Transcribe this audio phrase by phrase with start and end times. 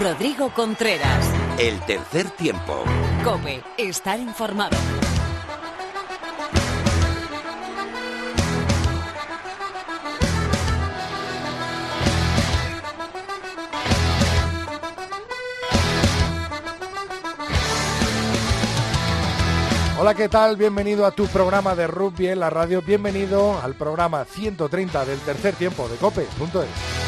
[0.00, 1.30] Rodrigo Contreras.
[1.58, 2.82] El tercer tiempo.
[3.22, 4.76] Cope, estar informado.
[20.00, 20.56] Hola, ¿qué tal?
[20.56, 22.82] Bienvenido a tu programa de rugby en la radio.
[22.82, 27.01] Bienvenido al programa 130 del tercer tiempo de cope.es.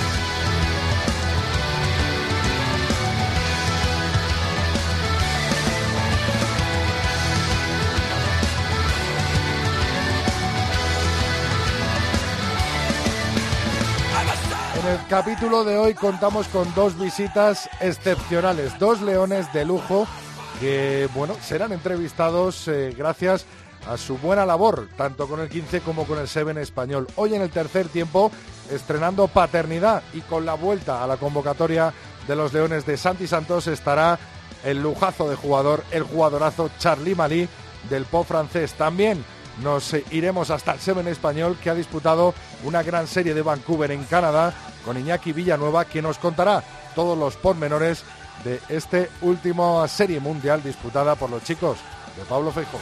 [15.17, 20.09] capítulo de hoy contamos con dos visitas excepcionales, dos leones de lujo
[20.59, 23.47] que bueno, serán entrevistados eh, gracias
[23.89, 27.07] a su buena labor, tanto con el 15 como con el 7 español.
[27.15, 28.33] Hoy en el tercer tiempo,
[28.73, 31.95] estrenando paternidad y con la vuelta a la convocatoria
[32.27, 34.19] de los Leones de Santi Santos estará
[34.65, 37.49] el lujazo de jugador, el jugadorazo Charlie Malí
[37.89, 38.73] del Po francés.
[38.73, 39.25] También
[39.63, 44.05] nos iremos hasta el 7 español que ha disputado una gran serie de Vancouver en
[44.05, 44.53] Canadá
[44.85, 46.63] con Iñaki Villanueva que nos contará
[46.95, 48.05] todos los pormenores
[48.45, 51.79] de este último serie mundial disputada por los chicos
[52.17, 52.81] de Pablo Feijóo.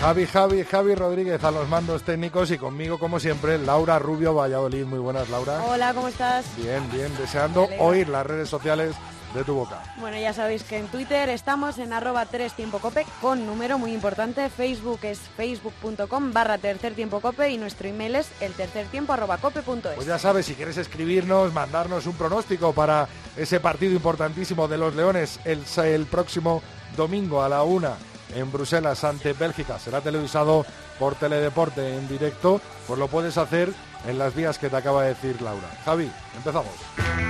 [0.00, 4.84] Javi, Javi, Javi Rodríguez a los mandos técnicos y conmigo, como siempre, Laura Rubio Valladolid.
[4.84, 5.60] Muy buenas, Laura.
[5.64, 6.46] Hola, ¿cómo estás?
[6.56, 8.94] Bien, bien, deseando oír las redes sociales
[9.34, 9.82] de tu boca.
[9.98, 13.92] Bueno, ya sabéis que en Twitter estamos en arroba 3 tiempo cope con número muy
[13.92, 14.48] importante.
[14.50, 19.38] Facebook es facebook.com barra tercer tiempo cope y nuestro email es el tercer tiempo arroba
[19.38, 19.94] cope.es.
[19.94, 24.94] Pues ya sabes, si quieres escribirnos, mandarnos un pronóstico para ese partido importantísimo de los
[24.94, 26.62] Leones el, el próximo
[26.96, 27.96] domingo a la una
[28.34, 29.78] en Bruselas ante Bélgica.
[29.78, 30.64] Será televisado
[30.98, 33.72] por Teledeporte en directo, pues lo puedes hacer
[34.06, 35.68] en las vías que te acaba de decir Laura.
[35.84, 37.27] Javi, empezamos.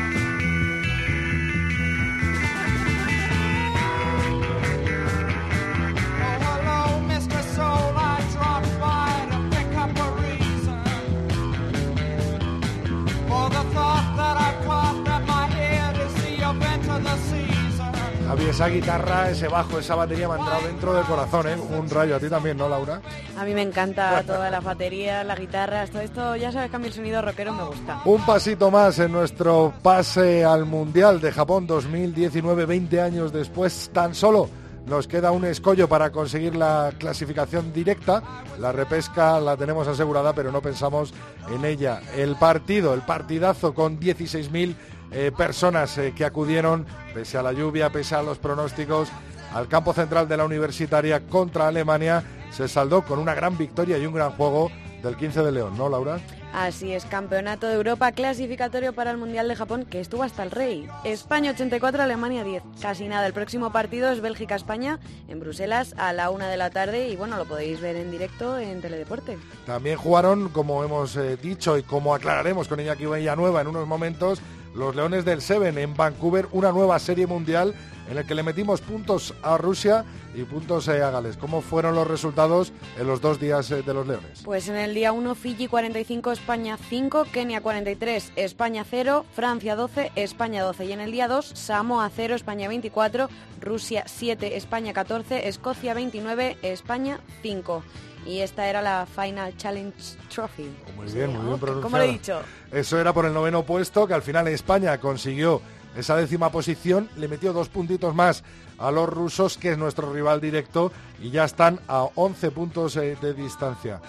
[18.59, 21.55] Esa guitarra, ese bajo, esa batería me ha entrado dentro del corazón, ¿eh?
[21.79, 22.17] Un rayo.
[22.17, 23.01] A ti también, ¿no, Laura?
[23.39, 26.81] A mí me encanta toda la batería, la guitarra, todo esto, ya sabes que a
[26.81, 28.03] mí el sonido rockero me gusta.
[28.05, 34.13] Un pasito más en nuestro pase al Mundial de Japón 2019, 20 años después, tan
[34.13, 34.51] solo
[34.89, 38.23] nos queda un escollo para conseguir la clasificación directa.
[38.59, 41.15] La repesca la tenemos asegurada, pero no pensamos
[41.55, 42.01] en ella.
[42.17, 44.75] El partido, el partidazo con 16.000
[45.11, 49.09] eh, personas eh, que acudieron, pese a la lluvia, pese a los pronósticos,
[49.55, 54.07] al campo central de la Universitaria contra Alemania, se saldó con una gran victoria y
[54.07, 54.71] un gran juego
[55.03, 56.19] del 15 de León, ¿no, Laura?
[56.53, 60.51] Así es, Campeonato de Europa clasificatorio para el Mundial de Japón que estuvo hasta el
[60.51, 60.89] Rey.
[61.05, 62.63] España 84, Alemania 10.
[62.81, 64.99] Casi nada, el próximo partido es Bélgica-España
[65.29, 68.59] en Bruselas a la una de la tarde y bueno, lo podéis ver en directo
[68.59, 69.39] en Teledeporte.
[69.67, 74.41] También jugaron, como hemos eh, dicho y como aclararemos con Iñaki Nueva en unos momentos,
[74.75, 77.75] los Leones del Seven en Vancouver, una nueva serie mundial
[78.09, 81.37] en la que le metimos puntos a Rusia y puntos eh, a Gales.
[81.37, 84.43] ¿Cómo fueron los resultados en los dos días eh, de los Leones?
[84.45, 90.12] Pues en el día 1 Fiji 45, España 5, Kenia 43, España 0, Francia 12,
[90.17, 93.28] España 12 y en el día 2 Samoa 0, España 24,
[93.61, 97.83] Rusia 7, España 14, Escocia 29, España 5
[98.28, 99.97] y esta era la Final Challenge
[100.33, 100.71] Trophy.
[100.94, 101.81] Muy bien, muy bien pronunciado.
[101.81, 102.41] ¿Cómo lo he dicho?
[102.71, 105.62] Eso era por el noveno puesto, que al final España consiguió
[105.97, 108.44] esa décima posición, le metió dos puntitos más
[108.77, 113.16] a los rusos, que es nuestro rival directo, y ya están a 11 puntos eh,
[113.21, 114.00] de distancia.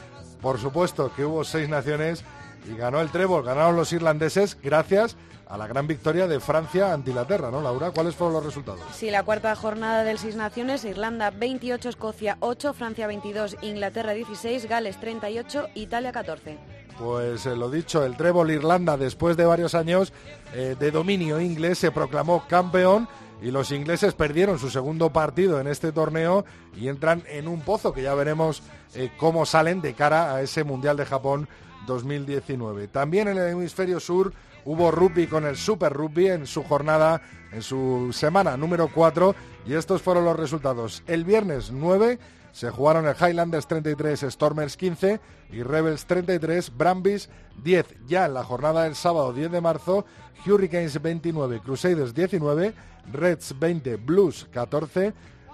[0.41, 2.23] Por supuesto que hubo seis naciones
[2.65, 5.15] y ganó el trébol, ganaron los irlandeses gracias
[5.47, 7.89] a la gran victoria de Francia ante Inglaterra, ¿no, Laura?
[7.89, 8.81] ¿Cuáles fueron los resultados?
[8.93, 14.69] Sí, la cuarta jornada del Seis Naciones, Irlanda 28, Escocia 8, Francia 22, Inglaterra 16,
[14.69, 16.57] Gales 38, Italia 14.
[16.99, 20.13] Pues eh, lo dicho, el trébol Irlanda, después de varios años
[20.53, 23.07] eh, de dominio inglés, se proclamó campeón
[23.41, 26.45] y los ingleses perdieron su segundo partido en este torneo
[26.75, 28.61] y entran en un pozo que ya veremos
[28.93, 31.47] eh, cómo salen de cara a ese Mundial de Japón
[31.85, 32.87] 2019.
[32.87, 34.33] También en el hemisferio sur
[34.65, 37.21] hubo rugby con el Super Rugby en su jornada,
[37.51, 39.35] en su semana número 4
[39.65, 41.03] y estos fueron los resultados.
[41.07, 42.19] El viernes 9
[42.51, 45.19] se jugaron el Highlanders 33, Stormers 15
[45.51, 47.29] y Rebels 33, Brambis
[47.63, 47.85] 10.
[48.07, 50.05] Ya en la jornada del sábado 10 de marzo,
[50.45, 52.73] Hurricanes 29, Crusaders 19,
[53.11, 55.13] Reds 20, Blues 14.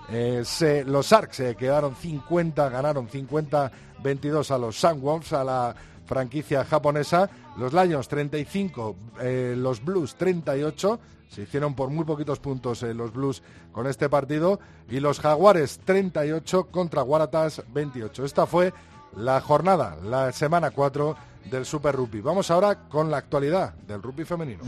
[0.10, 7.30] Eh, los Sharks se quedaron 50, ganaron 50-22 a los Sandwolves, a la franquicia japonesa.
[7.58, 11.00] Los Lions 35, eh, los Blues 38.
[11.30, 14.60] Se hicieron por muy poquitos puntos eh, los Blues con este partido.
[14.90, 18.26] Y los Jaguares 38 contra Waratahs 28.
[18.26, 18.74] Esta fue
[19.16, 21.16] la jornada, la semana 4
[21.50, 22.22] del Super Rugby.
[22.22, 24.64] Vamos ahora con la actualidad del rugby femenino.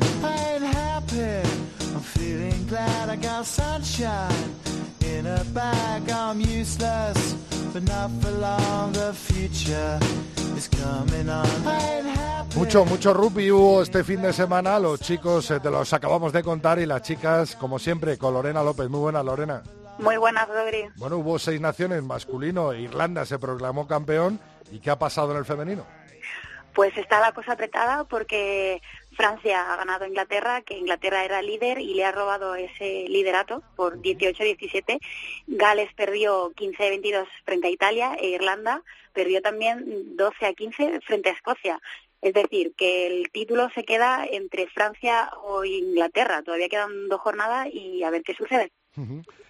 [12.55, 14.79] Mucho, mucho rugby hubo este fin de semana.
[14.79, 18.63] Los chicos eh, te los acabamos de contar y las chicas, como siempre, con Lorena
[18.63, 18.89] López.
[18.89, 19.61] Muy buena, Lorena.
[19.99, 20.85] Muy buenas, Rodri.
[20.95, 22.73] Bueno, hubo seis naciones masculino.
[22.73, 24.39] Irlanda se proclamó campeón.
[24.71, 25.85] ¿Y qué ha pasado en el femenino?
[26.77, 28.83] Pues está la cosa apretada porque
[29.15, 33.63] Francia ha ganado a Inglaterra, que Inglaterra era líder y le ha robado ese liderato
[33.75, 34.99] por 18-17.
[35.47, 41.81] Gales perdió 15-22 frente a Italia e Irlanda perdió también 12-15 frente a Escocia.
[42.21, 46.43] Es decir, que el título se queda entre Francia o Inglaterra.
[46.43, 48.71] Todavía quedan dos jornadas y a ver qué sucede.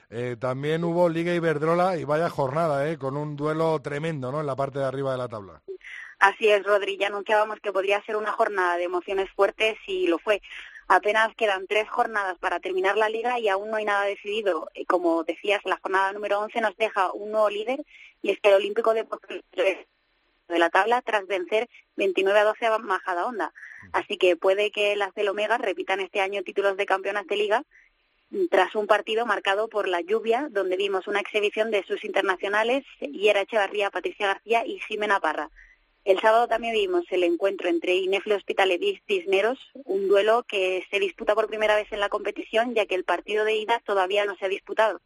[0.09, 4.39] Eh, también hubo Liga Iberdrola y vaya jornada, eh, con un duelo tremendo ¿no?
[4.39, 5.61] en la parte de arriba de la tabla.
[6.19, 6.97] Así es, Rodri.
[6.97, 10.41] Ya anunciábamos que podría ser una jornada de emociones fuertes y lo fue.
[10.87, 14.69] Apenas quedan tres jornadas para terminar la liga y aún no hay nada decidido.
[14.73, 17.83] Eh, como decías, la jornada número 11 nos deja un nuevo líder
[18.21, 19.05] y es que el Olímpico de
[20.47, 23.53] de la tabla tras vencer 29 a 12 a Majada Onda.
[23.91, 27.63] Así que puede que las del Omega repitan este año títulos de campeonas de liga
[28.49, 33.41] tras un partido marcado por la lluvia, donde vimos una exhibición de sus internacionales, Yera
[33.41, 35.49] Echevarría, Patricia García y Ximena Parra.
[36.07, 41.01] El sábado también vimos el encuentro entre Inefle Hospitalet y Cisneros, un duelo que se
[41.01, 44.37] disputa por primera vez en la competición, ya que el partido de ida todavía no
[44.37, 45.01] se ha disputado.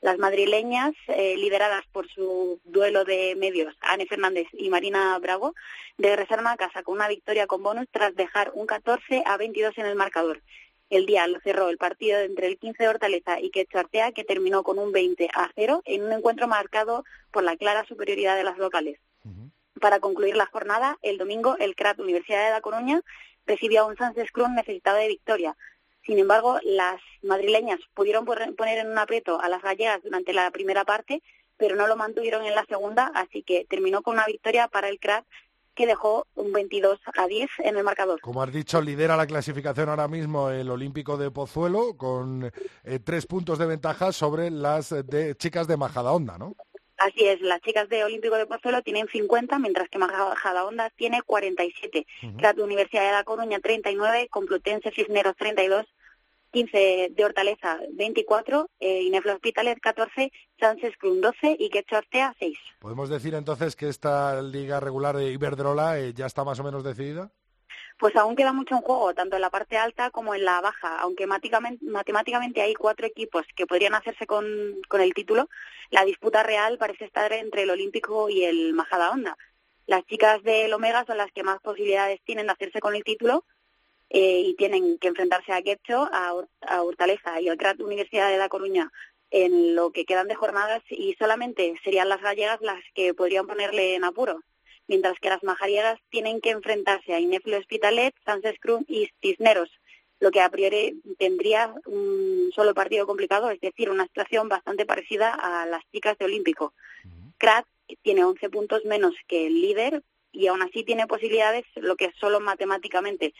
[0.00, 5.54] Las madrileñas, eh, lideradas por su duelo de medios, Anne Fernández y Marina Bravo,
[5.98, 9.86] regresaron a casa con una victoria con bonus tras dejar un 14 a 22 en
[9.86, 10.42] el marcador.
[10.88, 14.24] El día lo cerró el partido entre el 15 de Hortaleza y Quecho Artea, que
[14.24, 18.42] terminó con un 20 a 0 en un encuentro marcado por la clara superioridad de
[18.42, 18.98] las locales.
[19.80, 23.00] Para concluir la jornada, el domingo el CRAT Universidad de La Coruña
[23.46, 25.56] recibió a un Sánchez Cruz necesitado de victoria.
[26.04, 30.84] Sin embargo, las madrileñas pudieron poner en un aprieto a las gallegas durante la primera
[30.84, 31.22] parte,
[31.56, 34.98] pero no lo mantuvieron en la segunda, así que terminó con una victoria para el
[34.98, 35.24] CRAT
[35.74, 38.20] que dejó un 22 a 10 en el marcador.
[38.20, 42.50] Como has dicho, lidera la clasificación ahora mismo el Olímpico de Pozuelo con
[42.84, 46.54] eh, tres puntos de ventaja sobre las de chicas de Majadahonda, ¿no?
[47.00, 52.06] Así es, las chicas de Olímpico de Pozuelo tienen 50, mientras que Majadahonda tiene 47.
[52.22, 55.86] Uh Universidad de La Coruña 39, Complutense Cisneros 32,
[56.50, 62.58] 15 de Hortaleza 24, eh, Ineflo Hospitalet 14, Sánchez Cruz 12 y Quecho Artea 6.
[62.80, 66.84] ¿Podemos decir entonces que esta liga regular de Iberdrola eh, ya está más o menos
[66.84, 67.32] decidida?
[68.00, 70.98] Pues aún queda mucho en juego, tanto en la parte alta como en la baja.
[71.00, 74.46] Aunque matemáticamente hay cuatro equipos que podrían hacerse con,
[74.98, 75.50] el título,
[75.90, 79.36] la disputa real parece estar entre el Olímpico y el Majadahonda.
[79.86, 83.44] Las chicas del Omega son las que más posibilidades tienen de hacerse con el título
[84.08, 86.32] eh, y tienen que enfrentarse a Quecho, a,
[86.62, 88.90] a Hortaleza y al CRAT Universidad de La Coruña
[89.30, 93.94] en lo que quedan de jornadas y solamente serían las gallegas las que podrían ponerle
[93.94, 94.40] en apuro
[94.90, 99.70] mientras que las majariegas tienen que enfrentarse a Ineflo Hospitalet, Sánchez Cruz y Cisneros,
[100.18, 105.32] lo que a priori tendría un solo partido complicado, es decir, una situación bastante parecida
[105.32, 106.74] a las chicas de Olímpico.
[107.38, 107.66] Krat
[108.02, 112.14] tiene 11 puntos menos que el líder y aún así tiene posibilidades, lo que es
[112.16, 113.32] solo matemáticamente,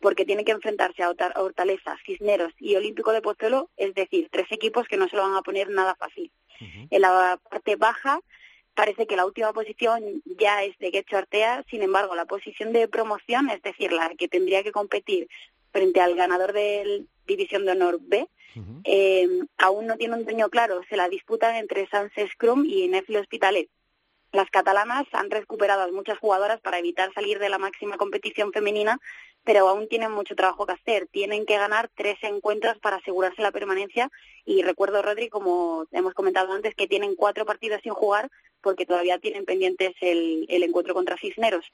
[0.00, 4.88] porque tiene que enfrentarse a Hortaleza, Cisneros y Olímpico de Pozuelo, es decir, tres equipos
[4.88, 6.32] que no se lo van a poner nada fácil.
[6.90, 8.18] En la parte baja
[8.76, 12.88] Parece que la última posición ya es de Quecho Artea, sin embargo, la posición de
[12.88, 15.28] promoción, es decir, la que tendría que competir
[15.72, 18.28] frente al ganador de División de Honor B,
[18.84, 20.82] eh, aún no tiene un dueño claro.
[20.90, 23.70] Se la disputan entre Sánchez Crum y Nefle Hospitalet.
[24.32, 29.00] Las catalanas han recuperado a muchas jugadoras para evitar salir de la máxima competición femenina,
[29.46, 31.06] pero aún tienen mucho trabajo que hacer.
[31.06, 34.10] Tienen que ganar tres encuentros para asegurarse la permanencia
[34.44, 38.28] y recuerdo, Rodri, como hemos comentado antes, que tienen cuatro partidos sin jugar
[38.60, 41.64] porque todavía tienen pendientes el, encuentro contra Cisneros.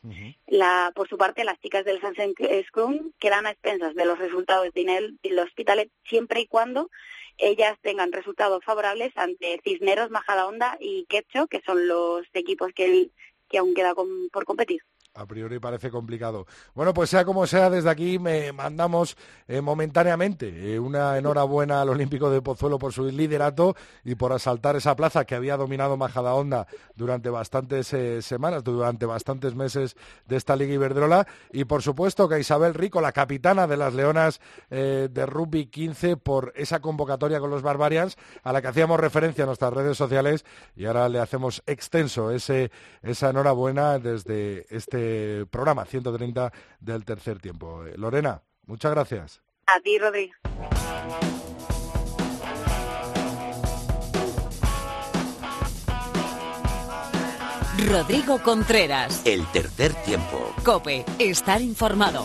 [0.46, 2.34] la, por su parte, las chicas del Sansen
[2.68, 6.90] Scrum quedan a expensas de los resultados de el Hospitalet siempre y cuando
[7.38, 13.08] ellas tengan resultados favorables ante Cisneros, Majadahonda y Quecho, que son los equipos que,
[13.48, 14.82] que aún queda por competir.
[15.14, 16.46] A priori parece complicado.
[16.74, 19.16] Bueno, pues sea como sea, desde aquí me mandamos
[19.46, 24.76] eh, momentáneamente eh, una enhorabuena al Olímpico de Pozuelo por su liderato y por asaltar
[24.76, 30.56] esa plaza que había dominado Majadahonda durante bastantes eh, semanas, durante bastantes meses de esta
[30.56, 31.26] Liga Iberdrola.
[31.52, 34.40] Y por supuesto que Isabel Rico, la capitana de las Leonas
[34.70, 39.46] de Rugby 15, por esa convocatoria con los Barbarians, a la que hacíamos referencia en
[39.46, 42.70] nuestras redes sociales y ahora le hacemos extenso ese,
[43.02, 45.01] esa enhorabuena desde este
[45.50, 47.84] programa 130 del tercer tiempo.
[47.86, 49.42] Eh, Lorena, muchas gracias.
[49.66, 50.30] A ti, Rodri.
[57.88, 59.22] Rodrigo Contreras.
[59.24, 60.54] El tercer tiempo.
[60.64, 62.24] Cope, estar informado.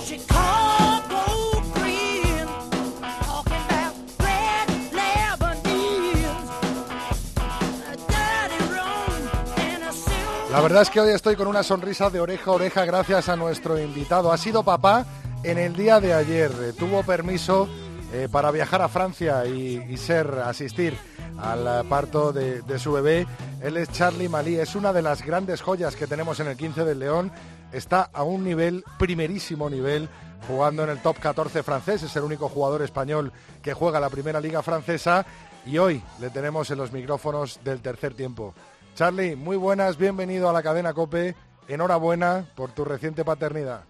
[10.57, 13.35] La verdad es que hoy estoy con una sonrisa de oreja a oreja gracias a
[13.35, 14.31] nuestro invitado.
[14.31, 15.05] Ha sido papá
[15.43, 16.51] en el día de ayer.
[16.59, 17.69] Eh, tuvo permiso
[18.11, 20.97] eh, para viajar a Francia y, ser, asistir
[21.37, 23.27] al parto de, su bebé.
[23.61, 26.85] Él es Charlie Malí, es una de las grandes joyas que tenemos en el 15
[26.85, 27.31] del León.
[27.71, 30.09] Está a un nivel, primerísimo nivel,
[30.47, 32.01] jugando en el top 14 francés.
[32.01, 35.23] Es el único jugador español que juega la primera liga francesa.
[35.67, 38.55] Y hoy le tenemos en los micrófonos del tercer tiempo.
[38.97, 41.35] Charlie, muy buenas, bienvenido a la cadena Cope.
[41.67, 43.83] Enhorabuena por tu reciente paternidad.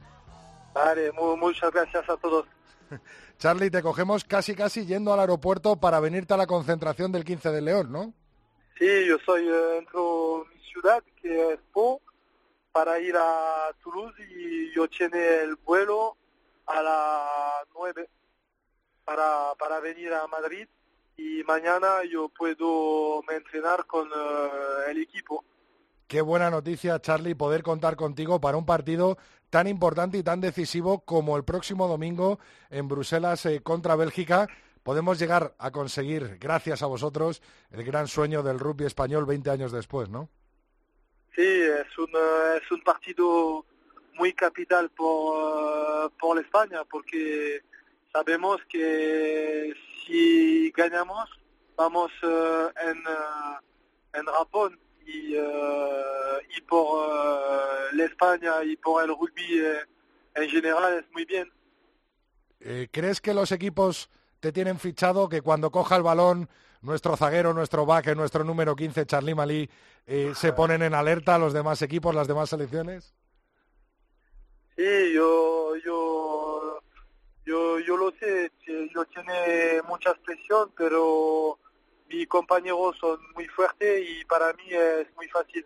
[0.73, 2.45] Vale, muchas gracias a todos.
[3.39, 7.51] Charlie, te cogemos casi casi yendo al aeropuerto para venirte a la concentración del 15
[7.51, 8.13] de León, ¿no?
[8.77, 12.01] Sí, yo soy eh, dentro de mi ciudad, que es Po,
[12.73, 16.17] para ir a Toulouse y yo tiene el vuelo
[16.65, 18.09] a las 9
[19.05, 20.67] para, para venir a Madrid
[21.17, 25.43] y mañana yo puedo entrenar con eh, el equipo.
[26.07, 29.17] Qué buena noticia, Charlie, poder contar contigo para un partido
[29.49, 34.47] tan importante y tan decisivo como el próximo domingo en Bruselas eh, contra Bélgica.
[34.83, 39.71] Podemos llegar a conseguir, gracias a vosotros, el gran sueño del rugby español 20 años
[39.73, 40.29] después, ¿no?
[41.35, 43.65] Sí, es un, eh, es un partido
[44.13, 47.61] muy capital por, por España, porque
[48.17, 49.73] sabemos que
[50.05, 51.29] si ganamos,
[51.75, 59.09] vamos eh, en, uh, en Japón y, uh, y por la España y por el
[59.09, 59.63] rugby
[60.33, 61.51] en general es muy bien.
[62.91, 64.09] ¿Crees que los equipos
[64.39, 66.49] te tienen fichado que cuando coja el balón
[66.81, 69.69] nuestro zaguero, nuestro back, nuestro número 15, Charlie Malí,
[70.33, 73.13] se ponen en alerta los demás equipos, las demás selecciones?
[74.75, 76.46] Sí, yo, yo
[77.47, 78.51] yo, yo lo sé,
[78.93, 81.57] yo tiene mucha presión, pero
[82.09, 85.65] mis compañeros son muy fuertes y para mí es muy fácil.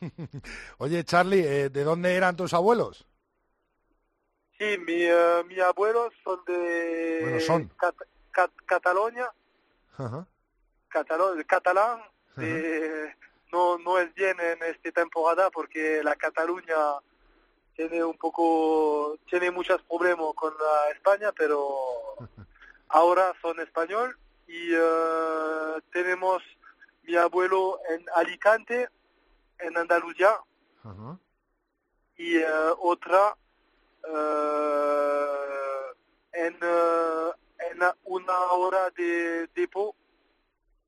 [0.78, 3.06] Oye, Charlie, eh, ¿de dónde eran tus abuelos?
[4.58, 7.68] Sí, mi, uh, mis abuelos son de bueno, son.
[7.78, 7.94] Cat
[8.30, 9.30] Cat Cataluña,
[11.46, 12.00] catalán.
[13.52, 16.76] no, no es bien en esta temporada porque la Cataluña
[17.76, 21.68] tiene un poco, tiene muchos problemas con la España, pero
[22.88, 24.16] ahora son español
[24.48, 26.42] y uh, tenemos
[27.02, 28.88] mi abuelo en Alicante,
[29.58, 30.34] en Andalucía,
[30.84, 31.18] uh -huh.
[32.16, 33.36] y uh, otra
[36.32, 36.54] en,
[37.58, 39.94] en una hora de Depot,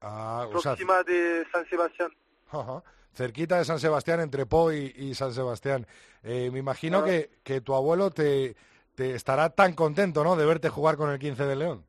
[0.00, 1.14] ah, próxima o sea...
[1.14, 2.12] de San Sebastián.
[3.18, 5.86] Cerquita de San Sebastián, entre Po y, San Sebastián.
[6.22, 8.54] Eh, me imagino que, que, tu abuelo te,
[8.94, 11.84] te, estará tan contento, ¿no?, de verte jugar con el 15 de León.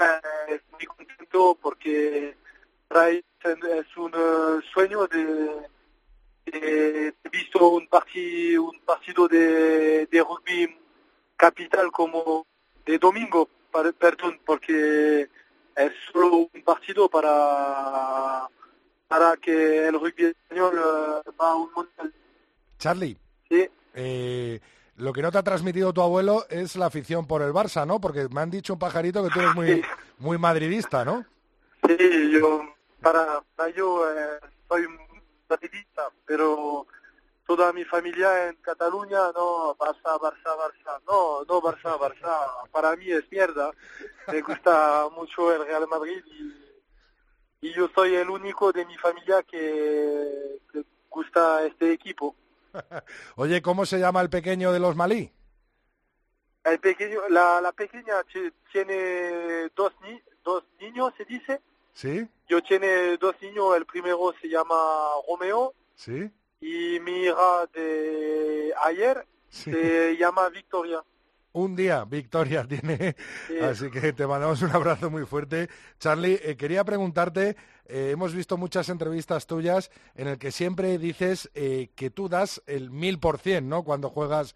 [0.00, 2.36] Eh, muy contento porque
[2.90, 5.68] es un uh, sueño de,
[6.46, 10.76] de visto un, parti, un partido de, de rugby
[11.36, 12.44] capital como
[12.84, 15.28] de domingo, perdón, porque
[15.76, 18.48] es solo un partido para
[19.12, 22.14] para que el rugby español uh, va a un mundial.
[22.78, 23.18] Charlie.
[23.46, 23.68] Sí.
[23.92, 24.58] Eh,
[24.96, 28.00] lo que no te ha transmitido tu abuelo es la afición por el Barça, ¿no?
[28.00, 29.82] Porque me han dicho un pajarito que tú eres muy, sí.
[30.16, 31.26] muy madridista, ¿no?
[31.86, 32.62] Sí, yo,
[33.02, 34.86] para, para yo eh, soy
[35.46, 36.86] madridista, pero
[37.46, 43.10] toda mi familia en Cataluña, no, Barça, Barça, Barça, no, no, Barça, Barça, para mí
[43.10, 43.72] es mierda.
[44.28, 46.61] Me gusta mucho el Real Madrid y
[47.62, 52.34] y yo soy el único de mi familia que, que gusta este equipo.
[53.36, 55.30] Oye, ¿cómo se llama el pequeño de los Malí?
[56.64, 58.14] El pequeño, la, la pequeña
[58.72, 61.60] tiene dos, ni, dos niños, se dice.
[61.94, 62.28] Sí.
[62.48, 64.74] Yo tiene dos niños, el primero se llama
[65.28, 65.72] Romeo.
[65.94, 66.30] Sí.
[66.60, 71.02] y mi hija de ayer se llama Victoria.
[71.54, 73.14] Un día, Victoria tiene.
[73.62, 75.68] Así que te mandamos un abrazo muy fuerte.
[75.98, 77.56] Charlie, eh, quería preguntarte,
[77.86, 82.62] eh, hemos visto muchas entrevistas tuyas en el que siempre dices eh, que tú das
[82.66, 83.82] el mil por cien, ¿no?
[83.84, 84.54] Cuando juegas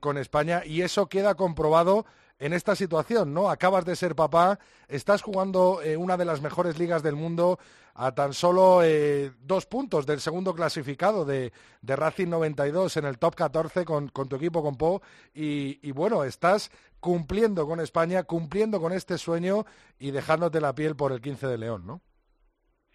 [0.00, 2.04] con España y eso queda comprobado
[2.42, 3.48] en esta situación, ¿no?
[3.48, 4.58] Acabas de ser papá,
[4.88, 7.60] estás jugando una de las mejores ligas del mundo,
[7.94, 13.36] a tan solo eh, dos puntos del segundo clasificado de, Racing 92 en el top
[13.36, 15.02] 14 con, tu equipo, con Po.
[15.32, 19.64] Y, bueno, estás cumpliendo con España, cumpliendo con este sueño
[20.00, 22.00] y dejándote la piel por el 15 de León, ¿no?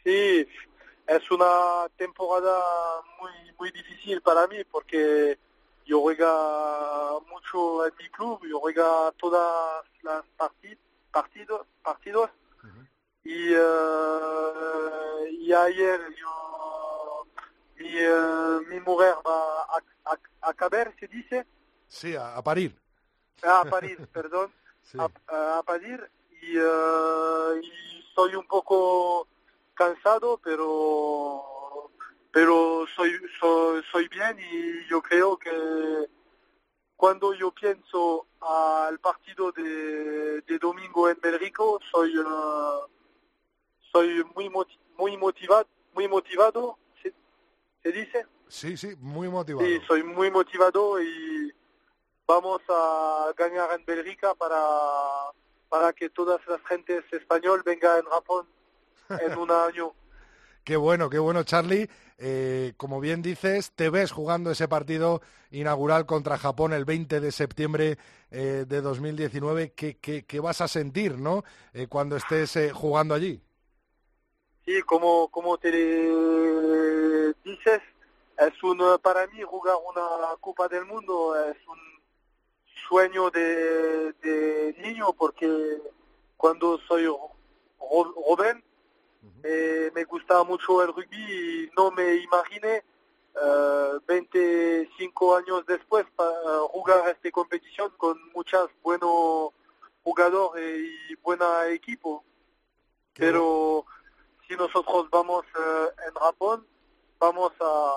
[0.04, 0.46] Sí,
[1.08, 2.60] es una temporada
[3.58, 5.38] muy difícil para mí porque
[5.88, 12.30] yo juego mucho en mi club, yo juego todas las partidos, partidos
[13.24, 17.28] y, uh, y ayer yo,
[17.78, 21.46] mi, uh, mi mujer va a, a, a, caber, se dice.
[21.90, 22.80] Sí, a, a parir.
[23.44, 24.54] Ah, a parir, perdón.
[24.82, 24.98] Sí.
[24.98, 26.10] A, a, parir
[26.42, 29.28] y, uh, y soy un poco
[29.74, 31.57] cansado, pero
[32.38, 35.50] pero soy, soy, soy bien y yo creo que
[36.96, 42.86] cuando yo pienso al partido de, de domingo en Belrico, soy uh,
[43.92, 44.52] soy muy
[45.00, 45.66] muy motivado,
[45.96, 47.12] muy motivado, ¿se,
[47.82, 48.28] ¿se, dice?
[48.48, 49.66] Sí, sí, muy motivado.
[49.66, 51.52] Sí, soy muy motivado y
[52.28, 54.62] vamos a ganar en Bélgica para,
[55.70, 58.48] para que todas las gentes españolas vengan en Japón
[59.10, 59.92] en un año.
[60.68, 61.90] Qué bueno, qué bueno, Charlie.
[62.18, 67.32] Eh, como bien dices, te ves jugando ese partido inaugural contra Japón el 20 de
[67.32, 67.98] septiembre
[68.32, 69.72] eh, de 2019.
[69.72, 71.46] ¿Qué, qué, qué vas a sentir no?
[71.72, 73.42] Eh, cuando estés jugando allí?
[74.66, 75.72] Sí, como, como te
[77.46, 77.82] dices,
[78.38, 81.80] es un, para mí jugar una Copa del Mundo es un
[82.90, 85.48] sueño de, de niño porque
[86.36, 87.08] cuando soy
[87.78, 88.67] joven
[89.44, 92.84] eh, me gustaba mucho el rugby y no me imaginé
[93.36, 96.32] uh, 25 años después para
[96.70, 99.52] jugar esta competición con muchos buenos
[100.04, 101.40] jugadores y buen
[101.72, 102.24] equipo.
[103.14, 103.86] Pero
[104.48, 106.68] si nosotros vamos uh, en Japón,
[107.20, 107.94] vamos a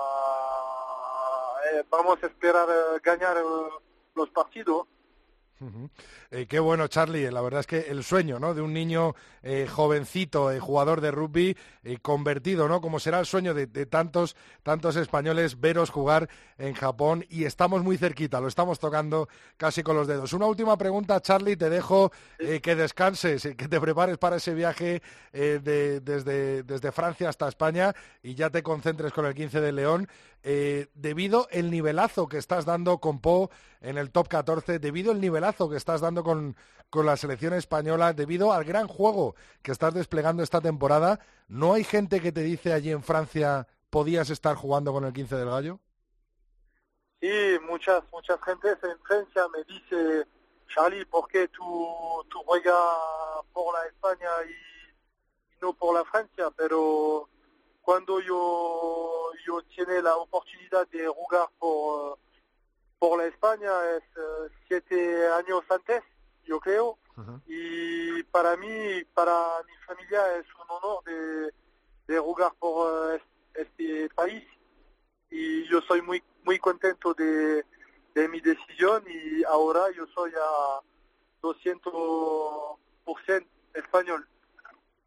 [1.73, 3.37] eh, vamos a esperar uh, ganar
[4.15, 4.87] los partidos.
[6.31, 7.29] Eh, qué bueno, Charlie.
[7.29, 8.53] La verdad es que el sueño ¿no?
[8.53, 12.81] de un niño eh, jovencito, eh, jugador de rugby, eh, convertido, ¿no?
[12.81, 17.25] como será el sueño de, tantos, tantos españoles, veros jugar en Japón.
[17.29, 20.33] Y estamos muy cerquita, lo estamos tocando casi con los dedos.
[20.33, 21.57] Una última pregunta, Charlie.
[21.57, 25.01] Te dejo eh, que descanses, que te prepares para ese viaje
[25.33, 27.93] eh, de, desde, desde Francia hasta España
[28.23, 30.07] y ya te concentres con el 15 de León.
[30.43, 35.21] Eh, debido el nivelazo que estás dando con Po en el top 14, debido el
[35.21, 36.55] nivelazo que estás dando con,
[36.89, 41.83] con la selección española, debido al gran juego que estás desplegando esta temporada, ¿no hay
[41.83, 45.79] gente que te dice allí en Francia podías estar jugando con el 15 del Gallo?
[47.19, 50.25] Sí, muchas, muchas gentes en Francia me dice,
[50.73, 52.75] Charlie, ¿por qué tú, tú juegas
[53.53, 56.49] por la España y, y no por la Francia?
[56.57, 57.29] Pero
[57.81, 62.17] cuando yo, yo tiene la oportunidad de jugar por,
[63.01, 66.03] por la España es uh, siete años antes,
[66.45, 66.99] yo creo.
[67.17, 67.41] Uh -huh.
[67.47, 69.33] Y para mí, para
[69.65, 71.51] mi familia es un honor de,
[72.07, 73.19] de jugar por uh,
[73.55, 74.43] este país.
[75.31, 77.65] Y yo soy muy, muy contento de,
[78.13, 80.81] de mi decisión y ahora yo soy a
[81.41, 84.27] 200% español.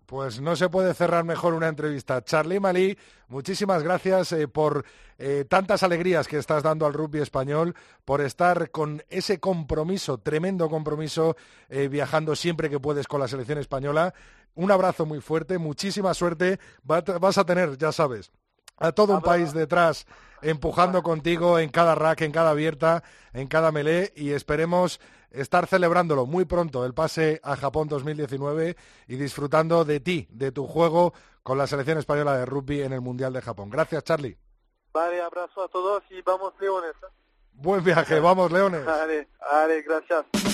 [0.06, 2.22] Pues no se puede cerrar mejor una entrevista.
[2.22, 2.96] Charlie Malí,
[3.28, 4.84] muchísimas gracias eh, por
[5.18, 10.68] eh, tantas alegrías que estás dando al rugby español, por estar con ese compromiso, tremendo
[10.68, 11.36] compromiso,
[11.70, 14.12] eh, viajando siempre que puedes con la selección española.
[14.54, 16.60] Un abrazo muy fuerte, muchísima suerte.
[16.88, 18.30] Va, vas a tener, ya sabes,
[18.76, 20.06] a todo un país detrás
[20.42, 25.00] empujando contigo en cada rack, en cada abierta, en cada melee y esperemos
[25.35, 28.77] estar celebrándolo muy pronto el pase a Japón 2019
[29.09, 33.01] y disfrutando de ti, de tu juego con la selección española de rugby en el
[33.01, 33.70] Mundial de Japón.
[33.70, 34.38] Gracias, Charlie.
[34.92, 36.94] Vale, abrazo a todos y vamos, Leones.
[37.03, 37.12] ¿eh?
[37.53, 38.85] Buen viaje, vamos, Leones.
[38.85, 40.53] Vale, vale, gracias.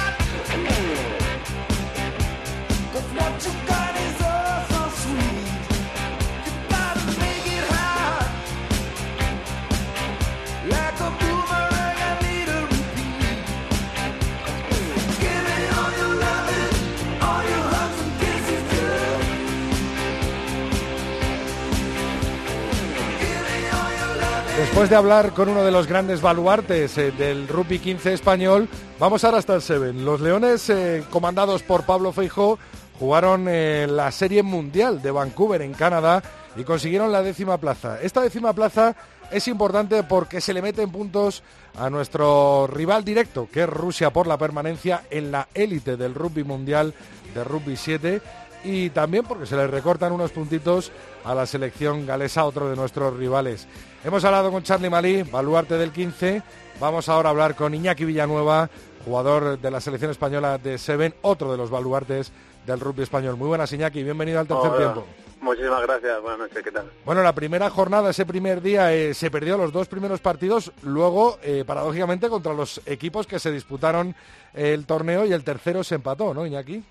[24.81, 28.67] Después de hablar con uno de los grandes baluartes eh, del rugby 15 español,
[28.97, 30.03] vamos ahora hasta el Seven.
[30.03, 32.57] Los Leones, eh, comandados por Pablo Feijó,
[32.97, 36.23] jugaron eh, la Serie Mundial de Vancouver en Canadá
[36.55, 38.01] y consiguieron la décima plaza.
[38.01, 38.95] Esta décima plaza
[39.29, 41.43] es importante porque se le meten puntos
[41.77, 46.43] a nuestro rival directo, que es Rusia por la permanencia en la élite del rugby
[46.43, 46.95] mundial
[47.35, 48.19] de rugby 7
[48.63, 50.91] y también porque se le recortan unos puntitos
[51.23, 53.67] a la selección galesa, otro de nuestros rivales.
[54.03, 56.41] Hemos hablado con Charlie Malí, baluarte del 15.
[56.79, 58.69] Vamos ahora a hablar con Iñaki Villanueva,
[59.05, 62.31] jugador de la selección española de Seven, otro de los baluartes
[62.65, 63.37] del rugby español.
[63.37, 65.05] Muy buenas, Iñaki, bienvenido al tercer tiempo.
[65.41, 66.91] Muchísimas gracias, buenas noches, ¿qué tal?
[67.03, 71.39] Bueno, la primera jornada, ese primer día, eh, se perdió los dos primeros partidos, luego,
[71.41, 74.15] eh, paradójicamente, contra los equipos que se disputaron
[74.53, 76.83] el torneo y el tercero se empató, ¿no, Iñaki?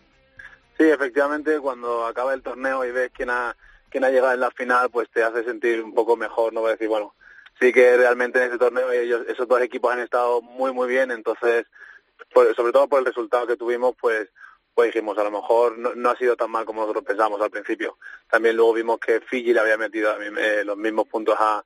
[0.80, 3.54] Sí, efectivamente, cuando acaba el torneo y ves quién ha,
[3.90, 6.62] quién ha llegado en la final, pues te hace sentir un poco mejor, ¿no?
[6.62, 7.14] Voy a decir, bueno,
[7.60, 11.10] sí que realmente en ese torneo ellos, esos dos equipos han estado muy, muy bien,
[11.10, 11.66] entonces,
[12.32, 14.30] sobre todo por el resultado que tuvimos, pues
[14.74, 17.98] pues dijimos, a lo mejor no, ha sido tan mal como nosotros pensamos al principio.
[18.30, 21.62] También luego vimos que Fiji le había metido eh, los mismos puntos a,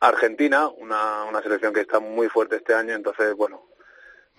[0.00, 3.73] Argentina, una, una selección que está muy fuerte este año, entonces, bueno,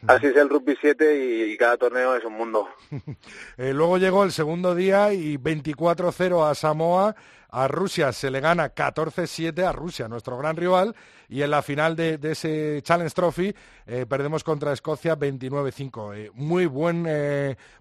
[0.08, 2.68] Así es el rugby 7 y, cada torneo es un mundo.
[3.58, 7.16] Eh, luego llegó el segundo día y 24-0 a Samoa.
[7.50, 10.94] A Rusia se le gana 14-7 a Rusia, nuestro gran rival.
[11.30, 13.56] Y en la final de, ese Challenge Trophy
[13.88, 16.16] eh, perdemos contra Escocia 29-5.
[16.16, 17.04] Eh, muy, buen,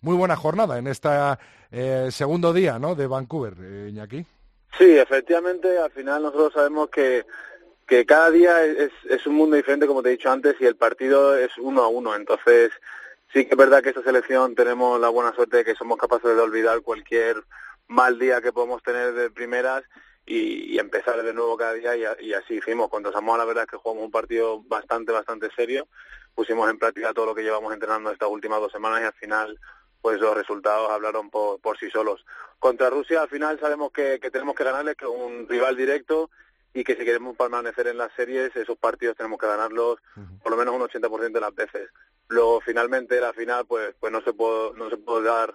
[0.00, 1.08] muy buena jornada en este
[2.10, 2.94] segundo día ¿no?
[2.94, 3.54] de Vancouver,
[3.88, 4.24] Iñaki.
[4.78, 7.24] Sí, efectivamente, al final nosotros sabemos que
[7.86, 11.36] que cada día es, un mundo diferente, como te he dicho antes, y el partido
[11.36, 12.14] es uno a uno.
[12.14, 12.72] Entonces,
[13.32, 16.34] sí que es verdad que esta selección tenemos la buena suerte de que somos capaces
[16.34, 17.42] de olvidar cualquier
[17.88, 19.84] mal día que podemos tener de primeras
[20.26, 22.88] y, empezar de nuevo cada día y, así hicimos.
[22.88, 25.86] Cuando Samoa la verdad es que jugamos un partido bastante, bastante serio,
[26.34, 29.58] pusimos en práctica todo lo que llevamos entrenando estas últimas dos semanas y al final
[30.00, 32.24] pues los resultados hablaron por, por sí solos.
[32.58, 36.30] Contra Rusia al final sabemos que, que tenemos que ganarles, que es un rival directo
[36.74, 39.98] y que si queremos permanecer en las series, esos partidos tenemos que ganarlos
[40.42, 41.88] por lo menos un 80% de las veces.
[42.28, 45.54] Luego, finalmente, la final, pues, pues no se puede, no se puede dar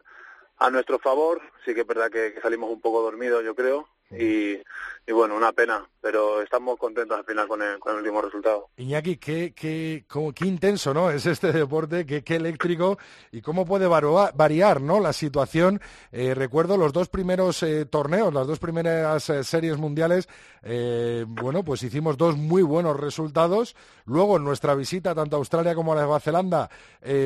[0.58, 1.42] a nuestro favor.
[1.66, 5.88] Sí que es verdad que salimos un poco dormidos, yo creo, y, bueno, una pena,
[6.02, 8.70] pero estamos contentos al final con el, con el último resultado.
[8.78, 11.10] Iñaki, qué, qué, qué intenso ¿no?
[11.12, 12.98] es este deporte, qué, qué eléctrico
[13.32, 15.00] y cómo puede variar ¿no?
[15.00, 15.82] la situación.
[16.12, 20.28] Eh, recuerdo los dos primeros eh, torneos, las dos primeras eh, series mundiales,
[20.62, 23.76] bueno, pues hicimos dos muy buenos resultados.
[24.06, 26.70] Luego en nuestra visita tanto a Australia como a Nueva Zelanda,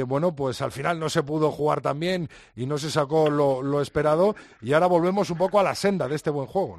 [0.06, 3.62] bueno, pues al final no se pudo jugar tan bien y no se sacó lo,
[3.64, 6.73] lo esperado y ahora volvemos un poco a la senda de este buen juego.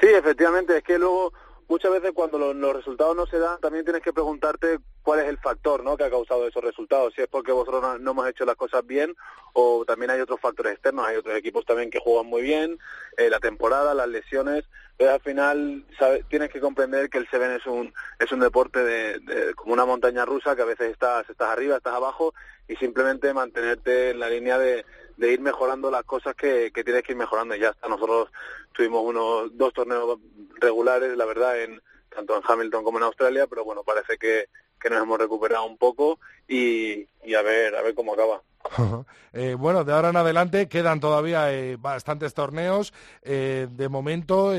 [0.00, 1.32] Sí, efectivamente, es que luego
[1.68, 5.38] muchas veces cuando los, resultados no se dan, también tienes que preguntarte cuál es el
[5.38, 5.96] factor ¿no?
[5.96, 7.14] que ha causado esos resultados.
[7.14, 9.16] Si es porque vosotros no, hemos hecho las cosas bien
[9.52, 11.06] o también hay otros factores externos.
[11.06, 12.78] Hay otros equipos también que juegan muy bien,
[13.16, 14.64] eh, la temporada, las lesiones.
[14.96, 15.84] Pero al final
[16.28, 20.24] tienes que comprender que el Seven es un, es un deporte de, como una montaña
[20.24, 22.32] rusa que a veces estás, estás arriba, estás abajo
[22.66, 24.86] y simplemente mantenerte en la línea de,
[25.16, 27.88] de ir mejorando las cosas que, que tienes que ir mejorando y ya está.
[27.88, 28.30] Nosotros
[28.72, 30.18] tuvimos unos dos torneos
[30.60, 34.46] regulares, la verdad, en tanto en Hamilton como en Australia, pero bueno, parece que,
[34.80, 38.42] que nos hemos recuperado un poco y, y a ver a ver cómo acaba.
[39.38, 42.94] Eh, bueno, de ahora en adelante quedan todavía eh, bastantes torneos.
[43.22, 44.52] Eh, de momento,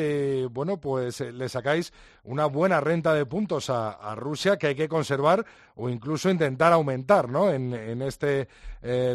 [0.51, 1.91] bueno, pues le sacáis
[2.23, 7.29] una buena renta de puntos a, Rusia que hay que conservar o incluso intentar aumentar,
[7.29, 7.51] ¿no?
[7.51, 8.47] En, este,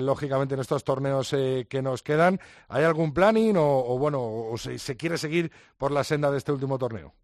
[0.01, 2.41] lógicamente, en estos torneos que nos quedan.
[2.69, 6.79] ¿Hay algún planning o, bueno, o se, quiere seguir por la senda de este último
[6.79, 7.15] torneo?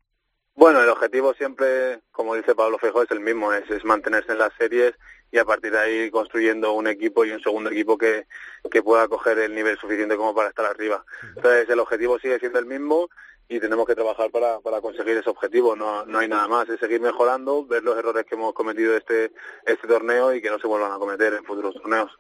[0.55, 4.53] Bueno, el objetivo siempre, como dice Pablo Fejo, es el mismo, es mantenerse en las
[4.59, 4.95] series
[5.31, 8.27] y a partir de ahí construyendo un equipo y un segundo equipo que,
[8.71, 11.05] que pueda coger el nivel suficiente como para estar arriba.
[11.37, 13.09] Entonces el objetivo sigue siendo el mismo
[13.51, 15.75] y tenemos que trabajar para, para conseguir ese objetivo.
[15.75, 19.33] No, no hay nada más, es seguir mejorando, ver los errores que hemos cometido este,
[19.65, 22.11] este torneo y que no se vuelvan a cometer en futuros torneos.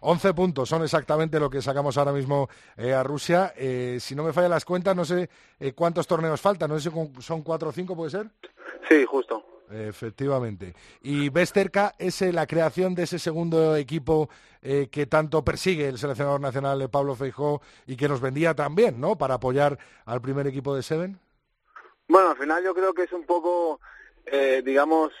[0.00, 3.54] 11 puntos son exactamente lo que sacamos ahora mismo eh, a Rusia.
[3.56, 6.90] Eh, si no me fallan las cuentas, no sé eh, cuántos torneos faltan, no sé
[6.90, 8.26] si son cuatro o cinco, ¿puede ser?
[8.88, 9.55] Sí, justo.
[9.70, 10.74] Efectivamente.
[11.02, 14.28] ¿Y ves cerca ese, la creación de ese segundo equipo
[14.62, 19.00] eh, que tanto persigue el seleccionador nacional de Pablo Feijó y que nos vendía también,
[19.00, 19.16] ¿no?
[19.16, 21.18] Para apoyar al primer equipo de Seven.
[22.08, 23.80] Bueno, al final yo creo que es un poco,
[24.24, 25.12] eh, digamos,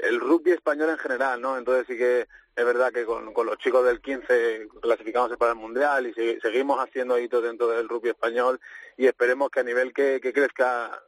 [0.00, 1.58] el, rugby español en general, ¿no?
[1.58, 6.06] Entonces sí que es verdad que con, los chicos del 15 clasificamos para el Mundial
[6.06, 8.60] y seguimos haciendo hitos dentro del rugby español
[8.96, 11.00] y esperemos que a nivel que crezca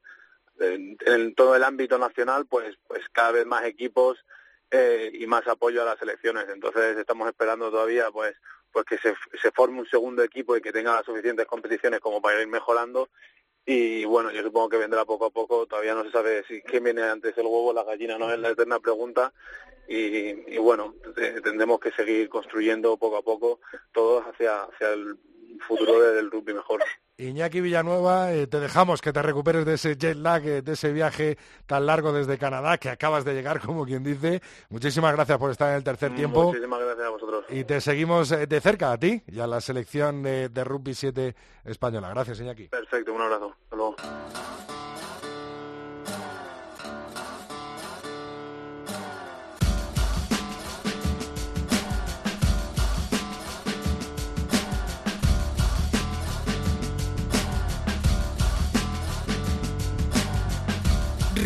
[0.61, 4.25] en, todo el ámbito nacional, pues, pues cada vez más equipos
[4.71, 6.47] eh, y más apoyo a las selecciones.
[6.49, 8.37] Entonces estamos esperando todavía, pues,
[8.73, 9.15] pues que se,
[9.53, 13.09] forme un segundo equipo y que tenga las suficientes competiciones como para ir mejorando
[13.67, 16.83] y bueno, yo supongo que vendrá poco a poco, todavía no se sabe si quién
[16.83, 19.33] viene antes el huevo o la gallina, no es la eterna pregunta
[19.87, 20.95] y, bueno,
[21.43, 23.61] tendremos que seguir construyendo poco a poco
[23.93, 25.19] todos hacia, hacia el
[25.67, 26.83] futuro del rugby mejor.
[27.21, 30.93] Iñaki Villanueva, eh, te dejamos que te recuperes de ese jet lag, eh, de ese
[30.93, 34.41] viaje tan largo desde Canadá que acabas de llegar, como quien dice.
[34.71, 36.45] Muchísimas gracias por estar en el tercer tiempo.
[36.45, 37.45] Muchísimas gracias a vosotros.
[37.51, 40.95] Y te seguimos eh, de cerca a ti y a la selección de, de Rugby
[40.95, 42.09] 7 española.
[42.11, 42.69] Gracias, Iñaki.
[42.69, 43.55] Perfecto, un abrazo.
[43.65, 43.97] Hasta luego.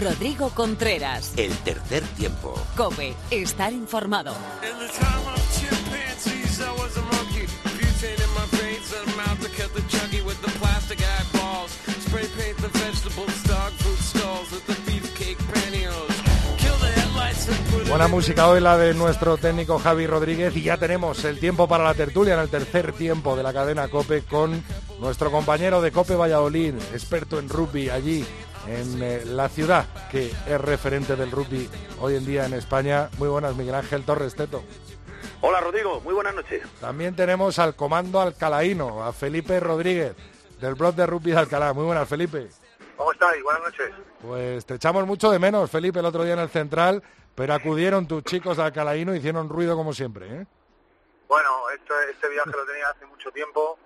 [0.04, 1.32] Rodrigo Contreras.
[1.38, 2.54] El tercer tiempo.
[2.76, 4.34] Cope, estar informado.
[17.88, 21.84] Buena música hoy la de nuestro técnico Javi Rodríguez y ya tenemos el tiempo para
[21.84, 24.62] la tertulia en el tercer tiempo de la cadena Cope con
[25.00, 28.26] nuestro compañero de Cope Valladolid, experto en rugby allí
[28.66, 31.68] en eh, la ciudad que es referente del rugby
[32.00, 33.10] hoy en día en España.
[33.18, 34.62] Muy buenas, Miguel Ángel Torres Teto.
[35.40, 36.62] Hola Rodrigo, muy buenas noches.
[36.80, 40.14] También tenemos al comando alcalaíno, a Felipe Rodríguez,
[40.60, 41.72] del blog de rugby de Alcalá.
[41.72, 42.48] Muy buenas, Felipe.
[42.96, 43.42] ¿Cómo estáis?
[43.42, 43.90] Buenas noches.
[44.22, 47.02] Pues te echamos mucho de menos, Felipe, el otro día en el Central,
[47.34, 50.26] pero acudieron tus chicos de Alcalaíno y hicieron ruido como siempre.
[50.26, 50.46] ¿eh?
[51.28, 53.78] Bueno, este viaje lo tenía hace mucho tiempo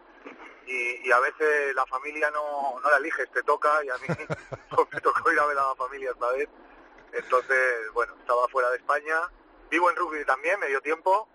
[0.69, 4.07] y, a veces la familia no, no la eliges, te toca y a mí
[4.71, 6.49] pues me tocó ir a ver a la familia esta vez.
[7.13, 9.17] Entonces, bueno, estaba fuera de España.
[9.71, 11.29] Vivo en rugby también, medio tiempo.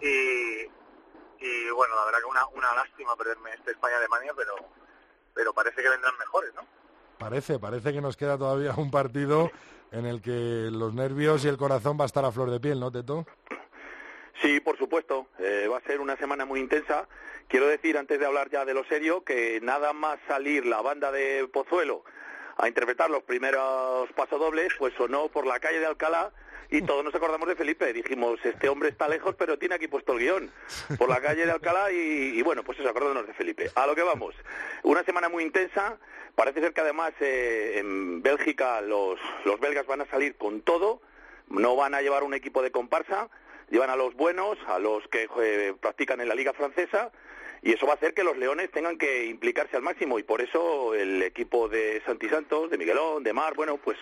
[0.00, 0.62] y,
[1.40, 4.54] y bueno, la verdad que una, una lástima perderme este España-Alemania, pero,
[5.34, 6.66] pero parece que vendrán mejores, ¿no?
[7.18, 9.50] Parece, parece que nos queda todavía un partido
[9.90, 12.78] en el que los nervios y el corazón va a estar a flor de piel,
[12.78, 13.24] ¿no, Teto?
[14.42, 15.26] Sí, por supuesto.
[15.38, 17.08] Eh, va a ser una semana muy intensa
[17.48, 21.12] Quiero decir, antes de hablar ya de lo serio, que nada más salir la banda
[21.12, 22.02] de Pozuelo
[22.56, 26.32] a interpretar los primeros pasodobles, pues sonó por la calle de Alcalá
[26.70, 27.92] y todos nos acordamos de Felipe.
[27.92, 30.50] Dijimos, este hombre está lejos, pero tiene aquí puesto el guion.
[30.98, 33.70] Por la calle de Alcalá y, bueno, pues eso, acordándonos de Felipe.
[33.76, 34.34] A lo que vamos.
[34.82, 35.98] Una semana muy intensa.
[36.34, 41.00] Parece ser que además eh, en Bélgica los, los belgas van a salir con todo.
[41.48, 43.28] No van a llevar un equipo de comparsa.
[43.70, 47.10] Llevan a los buenos, a los que eh, practican en la liga francesa
[47.62, 50.40] y eso va a hacer que los leones tengan que implicarse al máximo y por
[50.40, 53.98] eso el equipo de Santi Santos, de Miguelón, de Mar, bueno, pues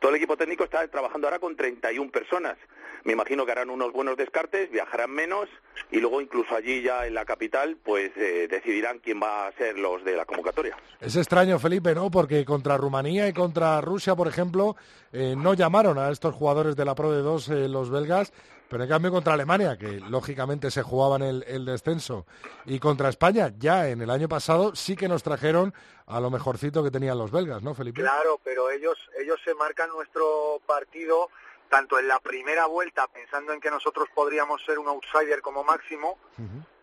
[0.00, 2.56] todo el equipo técnico está trabajando ahora con 31 personas.
[3.04, 5.48] Me imagino que harán unos buenos descartes, viajarán menos
[5.92, 9.78] y luego incluso allí ya en la capital pues eh, decidirán quién va a ser
[9.78, 10.76] los de la convocatoria.
[11.00, 12.10] Es extraño, Felipe, ¿no?
[12.10, 14.74] Porque contra Rumanía y contra Rusia, por ejemplo,
[15.12, 18.32] eh, no llamaron a estos jugadores de la Pro de 2 eh, los belgas
[18.68, 22.26] pero en cambio contra Alemania, que lógicamente se jugaban el, el, descenso,
[22.64, 25.74] y contra España, ya en el año pasado, sí que nos trajeron
[26.06, 28.00] a lo mejorcito que tenían los belgas, ¿no, Felipe?
[28.00, 31.30] Claro, pero ellos, ellos se marcan nuestro partido
[31.68, 36.18] tanto en la primera vuelta, pensando en que nosotros podríamos ser un outsider como máximo,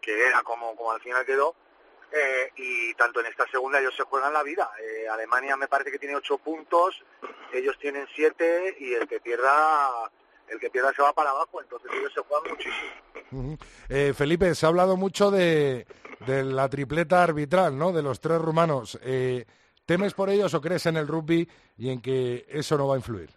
[0.02, 1.56] que era como, como al final quedó,
[2.12, 4.70] eh, y tanto en esta segunda ellos se juegan la vida.
[4.80, 7.04] Eh, Alemania me parece que tiene ocho puntos,
[7.52, 10.12] ellos tienen siete y el que pierda
[10.48, 13.58] el que pierda se va para abajo, entonces ellos se juegan muchísimo.
[13.90, 15.88] Eh, Felipe, se ha hablado mucho de,
[16.28, 17.92] la tripleta arbitral, ¿no?
[17.92, 19.00] De los tres rumanos.
[19.04, 19.46] Eh,
[19.86, 22.98] ¿Temes por ellos o crees en el rugby y en que eso no va a
[22.98, 23.32] influir?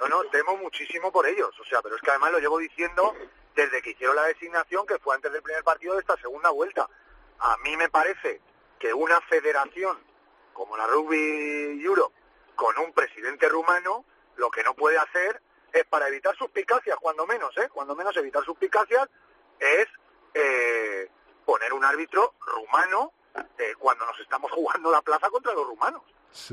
[0.00, 3.14] No, no, temo muchísimo por ellos, o sea, pero es que además lo llevo diciendo
[3.54, 6.88] desde que hicieron la designación, que fue antes del primer partido de esta segunda vuelta.
[7.38, 8.40] A mí me parece
[8.78, 9.96] que una federación
[10.52, 12.14] como la Rugby Europe,
[12.54, 14.04] con un presidente rumano,
[14.36, 15.40] lo que no puede hacer
[15.72, 17.68] es para evitar suspicacias, cuando menos, ¿eh?
[17.72, 19.08] Cuando menos evitar suspicacias
[19.58, 19.86] es
[20.34, 21.08] eh,
[21.44, 23.12] poner un árbitro rumano
[23.58, 26.02] eh, cuando nos estamos jugando la plaza contra los rumanos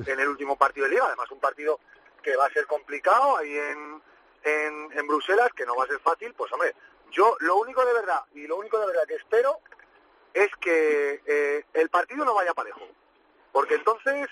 [0.05, 1.05] en el último partido de liga.
[1.05, 1.79] Además, un partido
[2.21, 4.01] que va a ser complicado ahí en,
[4.43, 6.33] en, Bruselas, que no va a ser fácil.
[6.33, 6.75] Pues, hombre,
[7.11, 9.59] yo lo único de verdad y lo único de verdad que espero
[10.33, 12.81] es que eh, el partido no vaya parejo.
[13.51, 14.27] Porque entonces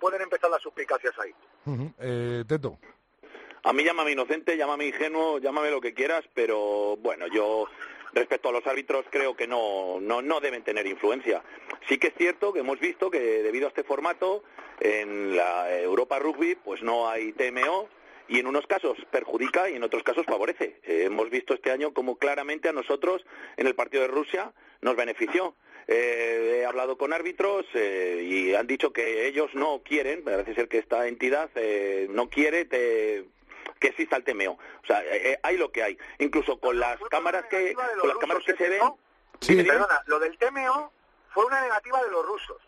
[0.00, 2.44] pueden empezar las suspicacias ahí.
[2.46, 2.78] Teto.
[3.66, 7.66] A mí llámame inocente, llámame ingenuo, llámame lo que quieras, pero bueno, yo
[8.16, 11.42] Respecto a los árbitros, creo que no, no, no deben tener influencia.
[11.86, 14.42] Sí que es cierto que hemos visto que debido a este formato,
[14.80, 17.90] en la Europa Rugby, pues no hay TMO,
[18.28, 20.80] y en unos casos perjudica y en otros casos favorece.
[20.84, 23.22] Eh, hemos visto este año como claramente a nosotros
[23.58, 24.50] en el partido de Rusia
[24.80, 25.54] nos benefició.
[25.86, 30.68] Eh, he hablado con árbitros eh, y han dicho que ellos no quieren, parece ser
[30.68, 31.50] que esta entidad
[32.08, 32.64] no quiere
[33.80, 34.52] que exista el TMO.
[34.52, 35.02] O sea,
[35.42, 35.98] hay lo que hay.
[36.18, 38.82] Incluso con las cámaras que con las cámaras que se ven.
[39.40, 40.92] Sí, perdona, lo del TMO
[41.30, 42.62] fue una negativa de los rusos.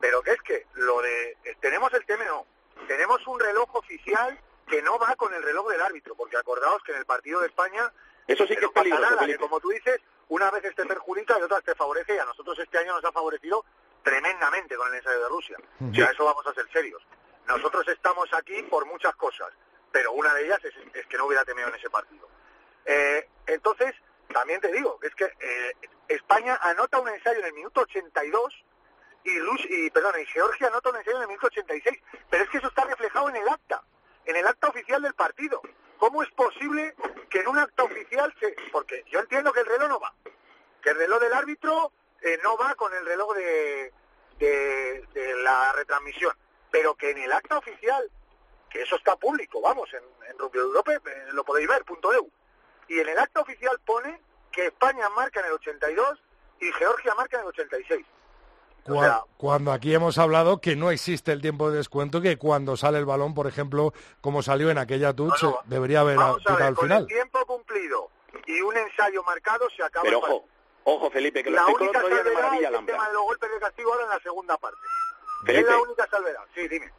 [0.00, 2.46] Pero que es que lo de tenemos el TMO,
[2.88, 6.92] tenemos un reloj oficial que no va con el reloj del árbitro, porque acordaos que
[6.92, 7.92] en el partido de España
[8.26, 11.60] eso sí que es peligroso, que como tú dices, una vez te perjudica y otra
[11.60, 13.64] te favorece y a nosotros este año nos ha favorecido
[14.02, 15.58] tremendamente con el ensayo de Rusia.
[15.92, 17.02] Ya eso vamos a ser serios.
[17.46, 19.48] Nosotros estamos aquí por muchas cosas,
[19.94, 22.28] pero una de ellas es, que no hubiera temido en ese partido.
[22.84, 23.94] Eh, entonces,
[24.32, 25.72] también te digo, es que eh,
[26.08, 28.64] España anota un ensayo en el minuto 82
[29.22, 32.50] y, Rus y, perdón, y Georgia anota un ensayo en el minuto 86, pero es
[32.50, 33.84] que eso está reflejado en el acta
[34.24, 35.60] en el acta oficial del partido.
[35.98, 36.94] ¿Cómo es posible
[37.30, 38.56] que en un acta oficial se...
[38.72, 40.12] Porque yo entiendo que el reloj no va,
[40.82, 43.92] que el reloj del árbitro eh, no va con el reloj de,
[44.38, 46.32] de, la retransmisión,
[46.70, 48.10] pero que en el acta oficial,
[48.74, 52.28] que eso está público, vamos, en, en Rugby Europe eh, lo podéis ver, punto EU,
[52.88, 56.20] y en el acta oficial pone que España marca en el 82
[56.60, 58.04] y Georgia marca en el 86
[59.36, 63.06] cuando aquí hemos hablado que no existe el tiempo de descuento, que cuando sale el
[63.06, 67.02] balón, por ejemplo, como salió en aquella touch, debería haber al con final.
[67.02, 68.10] El tiempo cumplido
[68.46, 70.02] y un ensayo marcado se acaba.
[70.02, 70.44] Pero ojo,
[70.84, 73.58] ojo Felipe, que lo el otro día de maravilla el tema de los golpes de
[73.58, 74.78] castigo ahora en la segunda parte.
[75.46, 76.42] es la única salvedad.
[76.54, 76.92] Sí, dime.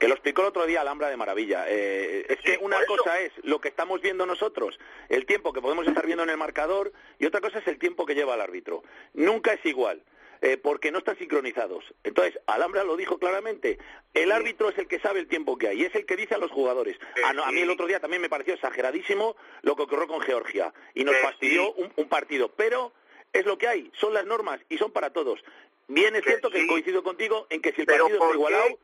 [0.00, 1.66] Que lo explicó el otro día Alhambra de Maravilla.
[1.68, 4.78] Eh, es que una cosa es lo que estamos viendo nosotros,
[5.10, 8.06] el tiempo que podemos estar viendo en el marcador, y otra cosa es el tiempo
[8.06, 8.82] que lleva el árbitro.
[9.12, 10.02] Nunca es igual.
[10.42, 11.84] Eh, porque no están sincronizados.
[12.02, 13.78] Entonces, Alhambra lo dijo claramente,
[14.14, 16.38] el árbitro es el que sabe el tiempo que hay, es el que dice a
[16.38, 16.96] los jugadores.
[17.22, 20.72] Ah, a mí el otro día también me pareció exageradísimo lo que ocurrió con Georgia
[20.94, 22.94] y nos fastidió un, partido, pero
[23.34, 25.44] es lo que hay, son las normas y son para todos.
[25.88, 28.78] Bien es cierto que coincido contigo en que si el partido está igualado,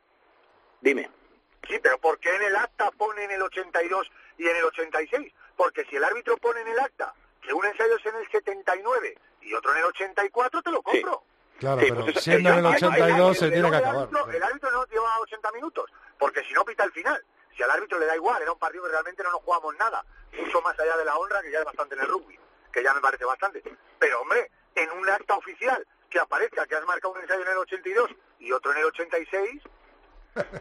[0.81, 1.09] dime.
[1.67, 5.33] Sí, pero ¿por qué en el acta pone en el 82 y en el 86?
[5.55, 9.17] Porque si el árbitro pone en el acta que un ensayo es en el 79
[9.41, 11.23] y otro en el 84, te lo compro.
[11.59, 14.09] Claro, pero pues siendo en el 82 se tiene que acabar.
[14.33, 17.23] el árbitro no lleva 80 minutos, porque si no pita el final.
[17.55, 20.05] Si al árbitro le da igual, era un partido que realmente no nos jugamos nada,
[20.37, 22.37] mucho más allá de la honra, que ya es bastante en el rugby,
[22.71, 23.63] que ya me parece bastante.
[23.97, 27.57] Pero hombre, en un acta oficial que aparezca que has marcado un ensayo en el
[27.57, 29.63] 82 y otro en el 86...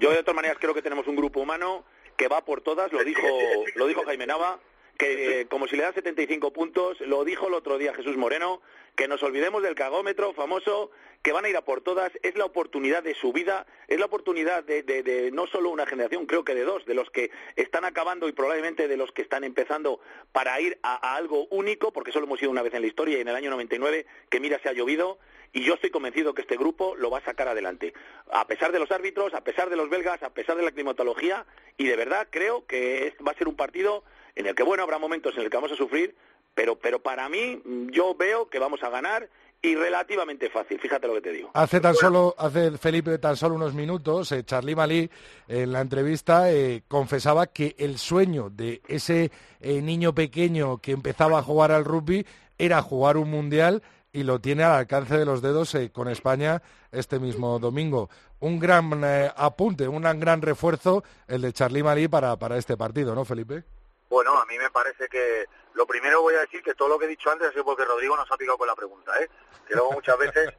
[0.00, 1.84] Yo de todas maneras creo que tenemos un grupo humano
[2.16, 3.26] que va por todas, lo dijo,
[3.74, 4.58] lo dijo Jaime Nava,
[4.96, 8.62] que como si le dan 75 puntos, lo dijo el otro día Jesús Moreno,
[8.94, 10.90] que nos olvidemos del cagómetro famoso,
[11.22, 14.06] que van a ir a por todas, es la oportunidad de su vida, es la
[14.06, 18.28] oportunidad de, no solo una generación, creo que de dos, de los que están acabando
[18.28, 20.00] y probablemente de los que están empezando
[20.32, 23.20] para ir a, algo único, porque solo hemos ido una vez en la historia y
[23.20, 25.18] en el año 99, que mira, se ha llovido,
[25.52, 27.94] y yo estoy convencido que este grupo lo va a sacar adelante.
[28.32, 31.46] A pesar de los árbitros, a pesar de los belgas, a pesar de la climatología,
[31.76, 34.04] y de verdad creo que va a ser un partido
[34.34, 36.14] en el que, bueno, habrá momentos en el que vamos a sufrir,
[36.54, 39.28] pero, pero para mí yo veo que vamos a ganar
[39.62, 41.50] y relativamente fácil, fíjate lo que te digo.
[41.54, 45.10] Hace tan solo, hace Felipe tan solo unos minutos, eh, Charlie Malí
[45.48, 49.30] en la entrevista eh, confesaba que el sueño de ese
[49.60, 52.26] eh, niño pequeño que empezaba a jugar al rugby
[52.58, 53.82] era jugar un mundial
[54.16, 58.08] y lo tiene al alcance de los dedos con España este mismo domingo.
[58.40, 59.04] Un gran
[59.36, 63.64] apunte, un gran refuerzo el de Charlie Malí para, para este partido, ¿no, Felipe?
[64.08, 67.04] Bueno, a mí me parece que lo primero voy a decir que todo lo que
[67.04, 69.28] he dicho antes ha sido porque Rodrigo nos ha picado con la pregunta, ¿eh?
[69.68, 70.54] Que luego muchas veces...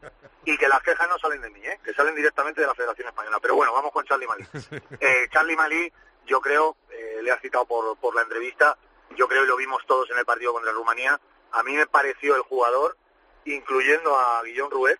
[0.45, 1.79] Y que las quejas no salen de mí, ¿eh?
[1.83, 3.39] Que salen directamente de la Federación Española.
[3.41, 4.45] Pero bueno, vamos con Charlie Malí.
[4.99, 5.91] Eh, Charlie Malí,
[6.27, 8.77] yo creo, eh, le ha citado por, por la entrevista,
[9.15, 11.19] yo creo y lo vimos todos en el partido contra Rumanía,
[11.51, 12.97] a mí me pareció el jugador,
[13.53, 14.99] incluyendo a Guillón Ruet,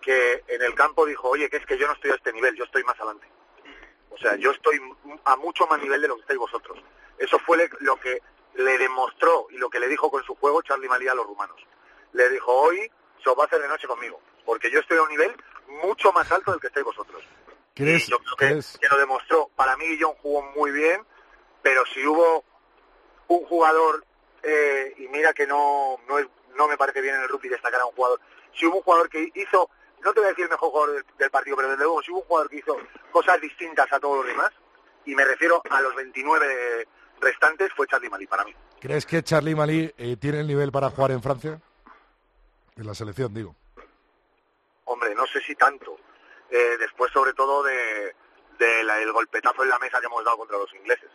[0.00, 2.54] que en el campo dijo, oye, que es que yo no estoy a este nivel,
[2.56, 3.26] yo estoy más adelante.
[4.10, 4.80] O sea, yo estoy
[5.24, 6.78] a mucho más nivel de lo que estáis vosotros.
[7.18, 8.20] Eso fue lo que
[8.54, 11.56] le demostró y lo que le dijo con su juego Charlie Malía a los rumanos.
[12.12, 12.90] Le dijo, hoy
[13.22, 15.34] se os va a hacer de noche conmigo, porque yo estoy a un nivel
[15.82, 17.22] mucho más alto del que estáis vosotros.
[17.74, 19.50] ¿Crees, y yo creo que, lo demostró.
[19.56, 21.06] Para mí Guillón jugó muy bien,
[21.62, 22.44] pero si hubo
[23.28, 24.04] un jugador,
[24.42, 26.18] eh, y mira que no, no,
[26.56, 28.20] no me parece bien en el rugby destacar a un jugador,
[28.54, 31.30] si hubo un jugador que hizo, no te voy a decir el mejor jugador del,
[31.30, 32.76] partido, pero desde luego si hubo un jugador que hizo
[33.10, 34.50] cosas distintas a todos los demás,
[35.04, 36.86] y me refiero a los 29
[37.20, 38.54] restantes fue Charlie Malí para mí.
[38.80, 41.60] ¿Crees que Charlie Malí eh, tiene el nivel para jugar en Francia?
[42.76, 43.54] En la selección, digo.
[44.84, 45.96] Hombre, no sé si tanto.
[46.50, 48.14] Eh, después, sobre todo, de,
[48.58, 51.10] el golpetazo en la mesa que hemos dado contra los ingleses.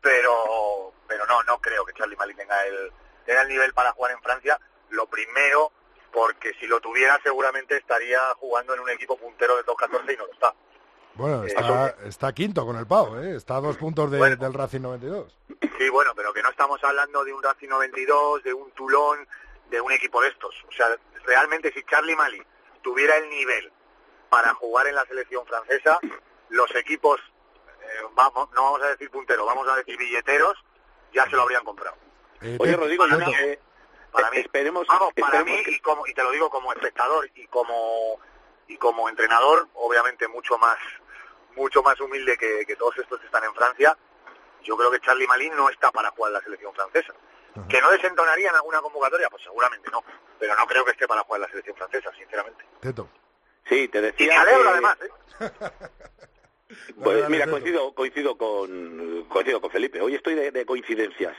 [0.00, 2.90] Pero, pero no, no creo que Charlie Malí tenga el,
[3.24, 4.58] tenga el nivel para jugar en Francia.
[4.90, 5.72] Lo primero,
[6.12, 10.26] porque si lo tuviera seguramente estaría jugando en un equipo puntero de 2-14 y no
[10.26, 10.54] lo está.
[11.14, 13.36] Bueno, está, está quinto con el Pau, ¿eh?
[13.36, 15.36] está a dos puntos del Racing 92.
[15.76, 19.26] Sí, bueno, pero que no estamos hablando de un Racing 92, de un Toulon,
[19.68, 20.54] de un equipo de estos.
[20.68, 20.86] O sea,
[21.24, 22.42] realmente si Charlie Mali
[22.82, 23.72] tuviera el nivel
[24.28, 25.98] para jugar en la selección francesa,
[26.48, 27.20] los equipos,
[27.82, 30.56] eh, vamos, no vamos a decir punteros, vamos a decir billeteros,
[31.12, 31.96] ya se lo habrían comprado.
[32.42, 33.18] Eh, Oye, Rodrigo, yo
[34.12, 37.46] para mí, esperemos, vamos, para mí y, como, y te lo digo como espectador y
[37.46, 38.18] como
[38.66, 40.78] y como entrenador, obviamente mucho más
[41.54, 43.96] mucho más humilde que, todos estos que están en Francia,
[44.62, 47.12] yo creo que Charlie Malin no está para jugar la selección francesa.
[47.68, 49.28] ¿Que no desentonaría en alguna convocatoria?
[49.28, 50.02] Pues seguramente no,
[50.38, 52.64] pero no creo que esté para jugar la selección francesa, sinceramente.
[52.80, 53.08] Teto.
[53.68, 54.26] Sí, te decía.
[54.26, 55.10] Y me alegro además, ¿eh?
[57.02, 60.00] Pues mira, coincido, coincido con coincido con Felipe.
[60.00, 61.36] Hoy estoy de, coincidencias.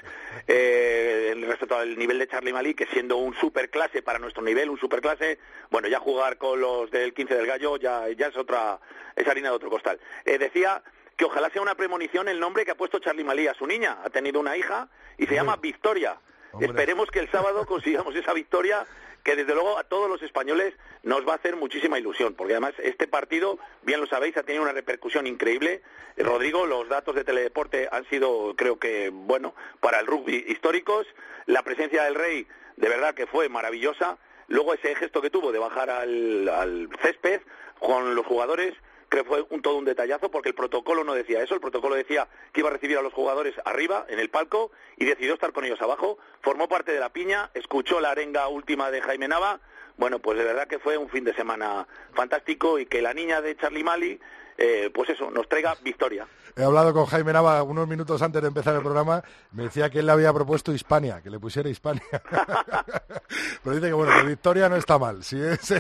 [0.48, 4.80] Eh, respecto al nivel de Charlie Malí, que siendo un superclase para nuestro nivel, un
[4.80, 8.80] superclase, bueno, ya jugar con los del 15 del Gallo ya, ya es otra,
[9.16, 10.00] es harina de otro costal.
[10.26, 10.84] Eh, decía
[11.16, 14.00] que ojalá sea una premonición el nombre que ha puesto Charlie Malí a su niña.
[14.04, 16.18] Ha tenido una hija y se llama Victoria.
[16.60, 18.86] Esperemos que el sábado consigamos esa victoria
[19.24, 20.74] que desde luego a todos los españoles
[21.04, 24.64] nos va a hacer muchísima ilusión, porque además este partido, bien lo sabéis, ha tenido
[24.64, 25.82] una repercusión increíble.
[26.18, 31.06] Eh, Rodrigo, los datos de Teledeporte han sido, creo que, bueno, para el rugby históricos.
[31.46, 32.48] La presencia del Rey,
[32.78, 34.18] de verdad que fue maravillosa.
[34.48, 37.42] Luego ese gesto que tuvo de bajar al, al césped
[37.80, 38.74] con los jugadores,
[39.12, 42.30] que fue un, todo un detallazo porque el protocolo no decía eso, el protocolo decía
[42.54, 45.66] que iba a recibir a los jugadores arriba, en el palco, y decidió estar con
[45.66, 49.60] ellos abajo, formó parte de la piña, escuchó la arenga última de Jaime Nava,
[49.98, 53.42] bueno, pues de verdad que fue un fin de semana fantástico y que la niña
[53.42, 54.20] de Charlie Mali,
[54.58, 56.28] eh, pues eso, nos traiga victoria.
[56.56, 59.24] He hablado con Jaime Nava unos minutos antes de empezar el programa.
[59.52, 62.04] Me decía que él le había propuesto Hispania, que le pusiera Hispania.
[63.64, 65.24] Pero dice que bueno, que Victoria no está mal.
[65.24, 65.38] Si,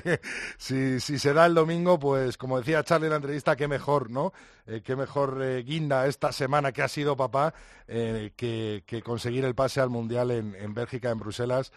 [0.57, 4.09] si, si se da el domingo, pues como decía Charlie en la entrevista, qué mejor,
[4.09, 4.33] ¿no?
[4.67, 7.53] Eh, qué mejor eh, guinda esta semana que ha sido papá
[7.87, 11.71] eh, que, conseguir el pase al Mundial en, Bélgica, en Bruselas,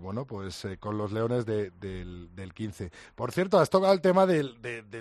[0.00, 1.72] bueno, pues con los Leones del,
[2.34, 2.90] del, 15.
[3.14, 4.58] Por cierto, has tocado el tema del,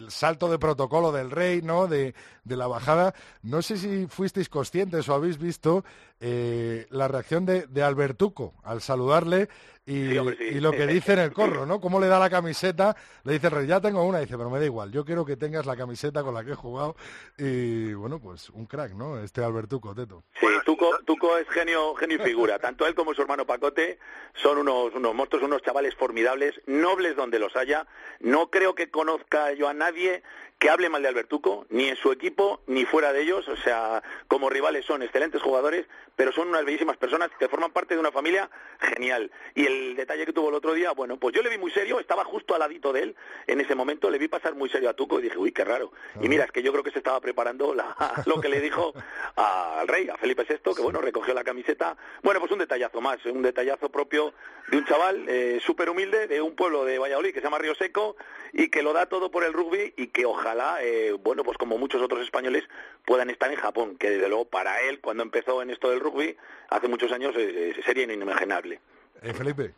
[0.10, 1.88] salto de protocolo del rey, ¿no?
[1.88, 2.14] De,
[2.46, 3.14] la bajada.
[3.42, 5.84] No sé si fuisteis conscientes o habéis visto
[6.20, 9.50] la reacción de, de, Albertuco al saludarle
[9.88, 10.14] y,
[10.60, 11.80] lo que dice en el corro, ¿no?
[11.80, 14.66] Cómo le da la camiseta, le dice, Rey, ya tengo una, dice, pero me da
[14.66, 16.96] igual, yo quiero que tengas la camiseta con la que he jugado
[17.38, 19.20] y bueno, pues un crack, ¿no?
[19.20, 20.24] Este Albertuco, Teto.
[20.40, 24.00] Sí, Tuco, Tuco es genio, genio y figura, tanto él como su hermano Pacote
[24.34, 27.86] son unos, unos monstruos, unos chavales formidables, nobles donde los haya,
[28.20, 30.24] no creo que conozca yo a nadie
[30.60, 34.02] que hable mal de Albertuco, ni en su equipo, ni fuera de ellos, o sea,
[34.28, 35.86] como rivales son excelentes jugadores,
[36.16, 38.50] pero son unas bellísimas personas que forman parte de una familia
[38.80, 39.32] genial.
[39.54, 42.00] Y el detalle que tuvo el otro día, bueno, pues yo le vi muy serio,
[42.00, 43.16] estaba justo al ladito de él
[43.48, 45.92] en ese momento, le vi pasar muy serio a Tuco y dije, uy, qué raro.
[46.22, 47.76] Y mira, es que yo creo que se estaba preparando
[48.26, 48.94] lo que le dijo
[49.36, 51.98] al rey, a Felipe VI, que bueno, recogió la camiseta.
[52.24, 54.34] Bueno, pues un detallazo más, un detallazo propio
[54.70, 57.76] de un chaval eh, súper humilde de un pueblo de Valladolid que se llama Río
[57.76, 58.16] Seco
[58.54, 60.45] y que lo da todo por el rugby y que ojalá,
[60.82, 62.64] eh, bueno, pues como muchos otros españoles
[63.06, 66.38] puedan estar en Japón, que desde luego para él, cuando empezó en esto del rugby,
[66.70, 68.80] hace muchos años, eh, sería inimaginable.
[69.22, 69.74] Eh, Felipe.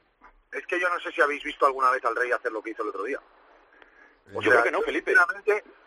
[0.52, 2.72] Es que yo no sé si habéis visto alguna vez al rey hacer lo que
[2.72, 3.20] hizo el otro día.
[4.34, 5.14] yo creo que no, Felipe.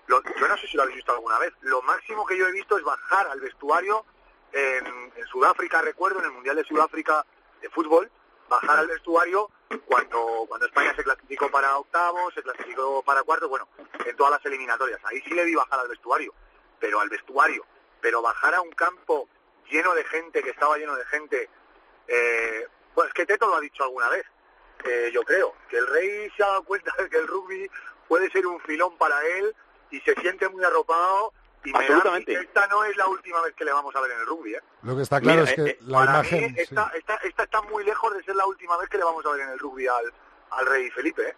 [0.09, 1.53] yo no sé si lo habéis visto alguna vez.
[1.63, 4.05] Lo máximo que yo he visto es bajar al vestuario
[4.53, 7.25] en, en Sudáfrica, recuerdo, en el Mundial de Sudáfrica
[7.61, 8.11] de fútbol,
[8.49, 13.69] bajar al vestuario cuando, cuando España se clasificó para octavos, se clasificó para cuartos, bueno,
[14.05, 15.01] en todas las eliminatorias.
[15.05, 16.35] Ahí sí le vi bajar al vestuario,
[16.79, 17.65] pero al vestuario.
[18.01, 19.29] Pero bajar a un campo
[19.71, 21.49] lleno de gente, que estaba lleno de gente,
[22.09, 24.27] eh, pues que Teto lo ha dicho alguna vez,
[24.85, 27.71] eh, yo creo, que el rey se ha dado cuenta de que el rugby
[28.09, 29.55] puede ser un filón para él
[29.91, 31.33] y se siente muy arropado
[31.65, 32.33] y Absolutamente.
[32.33, 34.55] esta no es la última vez que le vamos a ver en el rugby.
[34.55, 34.61] ¿eh?
[34.83, 36.55] Lo que está claro es que eh, la imagen...
[36.57, 39.41] esta, esta, está muy lejos de ser la última vez que le vamos a ver
[39.41, 40.13] en el rugby al,
[40.51, 41.23] al rey Felipe.
[41.29, 41.35] ¿eh?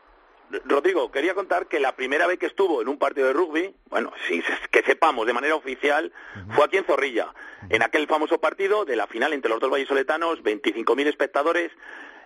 [0.65, 4.13] Rodrigo, quería contar que la primera vez que estuvo en un partido de rugby, bueno,
[4.29, 6.13] sí, que sepamos de manera oficial,
[6.55, 7.33] fue aquí en Zorrilla,
[7.71, 11.73] en aquel famoso partido de la final entre los dos vallisoletanos, 25.000 espectadores,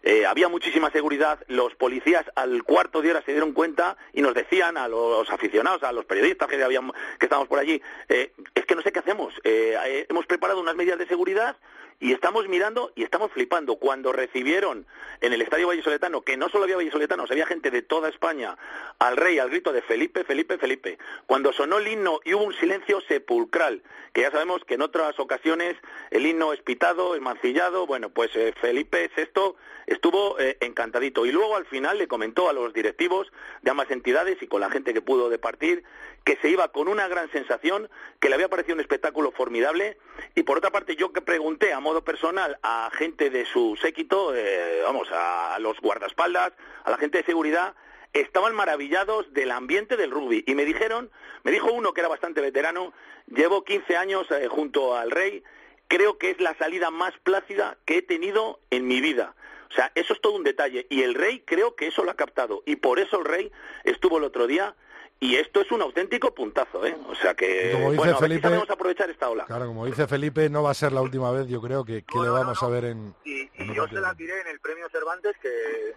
[0.08, 4.34] eh, había muchísima seguridad, los policías al cuarto de hora se dieron cuenta y nos
[4.34, 8.64] decían a los aficionados, a los periodistas que, habíamos, que estábamos por allí, eh, es
[8.66, 11.56] que no sé qué hacemos, eh, hemos preparado unas medidas de seguridad
[12.00, 13.76] y estamos mirando y estamos flipando.
[13.76, 14.86] Cuando recibieron
[15.20, 18.56] en el Estadio Vallesoletano, que no solo había vallesoletanos, había gente de toda España,
[18.98, 20.98] al rey, al grito de Felipe, Felipe, Felipe.
[21.26, 23.82] Cuando sonó el himno y hubo un silencio sepulcral,
[24.12, 25.76] que ya sabemos que en otras ocasiones
[26.10, 29.54] el himno es pitado, es mancillado, bueno, pues eh, Felipe VI
[29.86, 31.26] estuvo eh, encantadito.
[31.26, 33.30] Y luego al final le comentó a los directivos
[33.62, 35.84] de ambas entidades y con la gente que pudo departir
[36.26, 39.96] que se iba con una gran sensación, que le había parecido un espectáculo formidable.
[40.34, 44.34] Y por otra parte, yo que pregunté a modo personal a gente de su séquito,
[44.34, 46.52] eh, vamos, a los guardaespaldas,
[46.82, 47.76] a la gente de seguridad,
[48.12, 50.42] estaban maravillados del ambiente del rugby.
[50.48, 51.12] Y me dijeron,
[51.44, 52.92] me dijo uno que era bastante veterano,
[53.28, 55.44] llevo 15 años eh, junto al rey,
[55.86, 59.36] creo que es la salida más plácida que he tenido en mi vida.
[59.70, 60.88] O sea, eso es todo un detalle.
[60.90, 62.64] Y el rey creo que eso lo ha captado.
[62.66, 63.52] Y por eso el rey
[63.84, 64.74] estuvo el otro día
[65.18, 66.96] y esto es un auténtico puntazo, ¿eh?
[67.08, 69.46] O sea que, como dice bueno, Felipe, a aprovechar esta ola.
[69.46, 72.18] Claro, como dice Felipe, no va a ser la última vez, yo creo, que, que
[72.18, 73.14] le vamos a ver en...
[73.24, 75.94] Y, yo se la tiré en el premio Cervantes, que,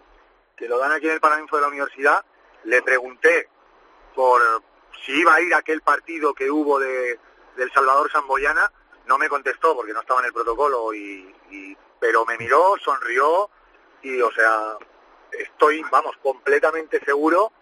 [0.56, 2.24] que lo dan aquí en el Paraninfo de la Universidad.
[2.64, 3.48] Le pregunté
[4.14, 4.40] por
[5.04, 7.18] si iba a ir a aquel partido que hubo de,
[7.56, 8.72] del Salvador Samboyana.
[9.06, 13.50] No me contestó porque no estaba en el protocolo, y, y pero me miró, sonrió
[14.02, 14.78] y, o sea,
[15.32, 17.52] estoy, vamos, completamente seguro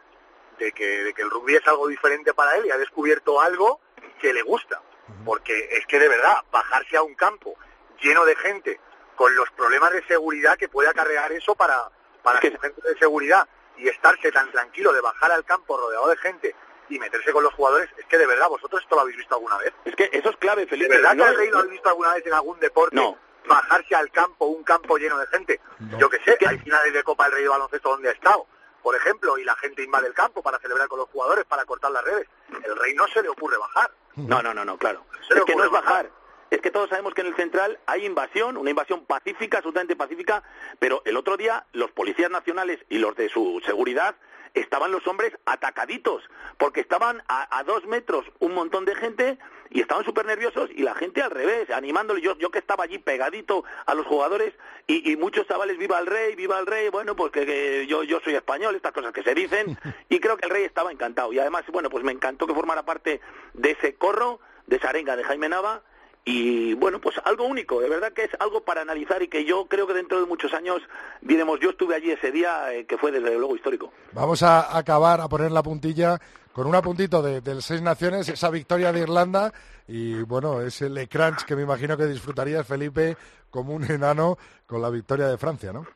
[0.58, 3.80] de que, de que el rugby es algo diferente para él y ha descubierto algo
[4.20, 4.82] que le gusta.
[5.24, 7.56] Porque es que de verdad, bajarse a un campo
[8.00, 8.80] lleno de gente,
[9.16, 11.90] con los problemas de seguridad que puede acarrear eso para,
[12.22, 13.48] para su gente de seguridad,
[13.78, 16.54] y estarse tan tranquilo de bajar al campo rodeado de gente
[16.88, 19.58] y meterse con los jugadores, es que de verdad, vosotros esto lo habéis visto alguna
[19.58, 19.72] vez.
[19.84, 20.88] Es que eso es clave, Felipe.
[20.88, 22.96] ¿De verdad no que el rey lo habéis visto alguna vez en algún deporte?
[22.96, 23.18] No.
[23.46, 25.60] Bajarse al campo, un campo lleno de gente.
[25.98, 28.46] Yo que sé, hay finales de Copa del Rey de Baloncesto donde ha estado,
[28.88, 31.90] por ejemplo, y la gente invade el campo para celebrar con los jugadores, para cortar
[31.90, 32.26] las redes.
[32.64, 33.90] El rey no se le ocurre bajar.
[34.16, 35.04] No, no, no, no, claro.
[35.28, 36.10] Es que no es bajar.
[36.50, 40.42] Es que todos sabemos que en el central hay invasión, una invasión pacífica, absolutamente pacífica,
[40.78, 44.16] pero el otro día los policías nacionales y los de su seguridad
[44.54, 46.22] estaban los hombres atacaditos,
[46.56, 49.38] porque estaban a, a dos metros un montón de gente
[49.70, 52.20] y estaban súper nerviosos y la gente al revés, animándole.
[52.20, 54.54] Yo, yo que estaba allí pegadito a los jugadores
[54.86, 58.02] y, y muchos chavales, viva el rey, viva el rey, bueno, pues que, que yo,
[58.02, 61.32] yo soy español, estas cosas que se dicen, y creo que el rey estaba encantado.
[61.32, 63.20] Y además, bueno, pues me encantó que formara parte
[63.54, 65.82] de ese corro, de esa arenga de Jaime Nava,
[66.30, 69.64] y bueno, pues algo único, de verdad que es algo para analizar y que yo
[69.64, 70.82] creo que dentro de muchos años
[71.22, 73.94] diremos, yo estuve allí ese día, eh, que fue desde luego histórico.
[74.12, 76.18] Vamos a acabar, a poner la puntilla
[76.52, 79.54] con un apuntito de, del Seis Naciones, esa victoria de Irlanda
[79.86, 83.16] y bueno, ese Le Crunch que me imagino que disfrutarías, Felipe,
[83.48, 85.86] como un enano con la victoria de Francia, ¿no?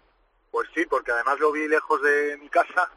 [0.51, 2.91] Pues sí, porque además lo vi lejos de mi casa,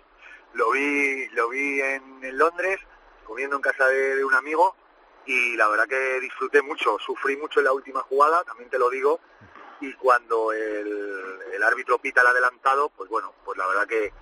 [0.53, 2.79] lo vi, lo vi en, en Londres,
[3.25, 4.73] comiendo en casa de, de un amigo
[5.25, 8.89] y la verdad que disfruté mucho, sufrí mucho en la última jugada, también te lo
[8.89, 9.19] digo,
[9.81, 14.13] y cuando el, el árbitro pita el adelantado, pues bueno, pues la verdad que,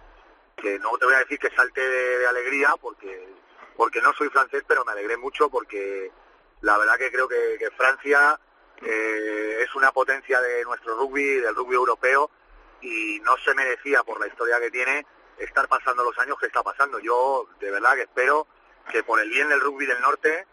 [0.56, 3.28] que no te voy a decir que salté de, de alegría porque,
[3.76, 6.12] porque no soy francés, pero me alegré mucho porque
[6.62, 8.40] la verdad que creo que, que Francia
[8.82, 12.32] eh, es una potencia de nuestro rugby, del rugby europeo,
[12.82, 15.06] y no se merecía por la historia que tiene
[15.38, 17.00] estar pasando los años que está pasando.
[17.00, 18.48] Yo de verdad que espero
[18.92, 20.46] que por el bien del rugby del norte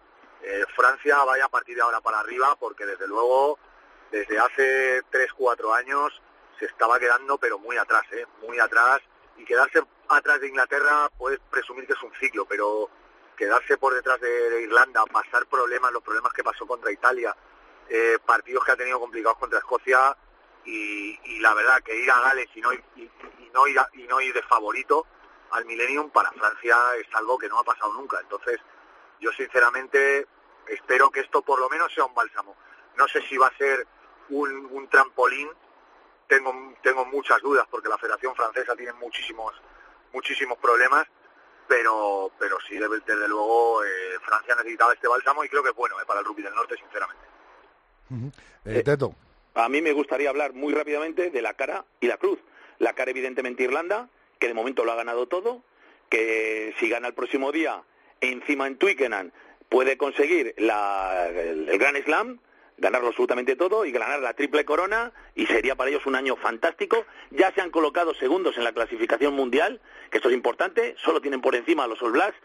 [0.42, 3.58] eh, Francia vaya a partir de ahora para arriba porque desde luego
[4.10, 6.20] desde hace 3-4 años
[6.58, 8.26] se estaba quedando pero muy atrás, ¿eh?
[8.46, 9.00] muy atrás
[9.36, 12.90] y quedarse atrás de Inglaterra puedes presumir que es un ciclo, pero
[13.36, 17.34] quedarse por detrás de, Irlanda, pasar problemas, los problemas que pasó contra Italia,
[17.88, 20.14] eh, partidos que ha tenido complicados contra Escocia
[20.64, 23.78] y, y la verdad que ir a Gales y no ir, y, y no ir
[23.78, 25.06] a- y no ir de favorito
[25.52, 28.20] al Millennium para Francia es algo que no ha pasado nunca.
[28.20, 28.60] Entonces,
[29.20, 30.26] yo sinceramente
[30.66, 32.56] espero que esto por lo menos sea un bálsamo.
[32.96, 33.86] No sé si va a ser
[34.30, 35.48] un, un trampolín,
[36.26, 36.52] tengo,
[36.82, 39.54] tengo muchas dudas porque la Federación Francesa tiene muchísimos,
[40.12, 41.06] muchísimos problemas,
[41.68, 45.76] pero, pero sí, desde, desde luego eh, Francia necesitaba este bálsamo y creo que es
[45.76, 47.24] bueno eh, para el rugby del norte, sinceramente.
[48.64, 49.14] Eh, Teto.
[49.54, 52.38] A mí me gustaría hablar muy rápidamente de la cara y la cruz.
[52.78, 54.08] La cara, evidentemente, Irlanda,
[54.38, 55.62] que de momento lo ha ganado todo,
[56.08, 57.82] que si gana el próximo día,
[58.20, 59.30] encima en Twickenham,
[59.68, 62.40] puede conseguir la- el, el Grand Slam,
[62.78, 67.04] ganarlo absolutamente todo y ganar la triple corona, y sería para ellos un año fantástico.
[67.30, 71.40] Ya se han colocado segundos en la clasificación mundial, que esto es importante, solo tienen
[71.42, 72.36] por encima a los All Blacks,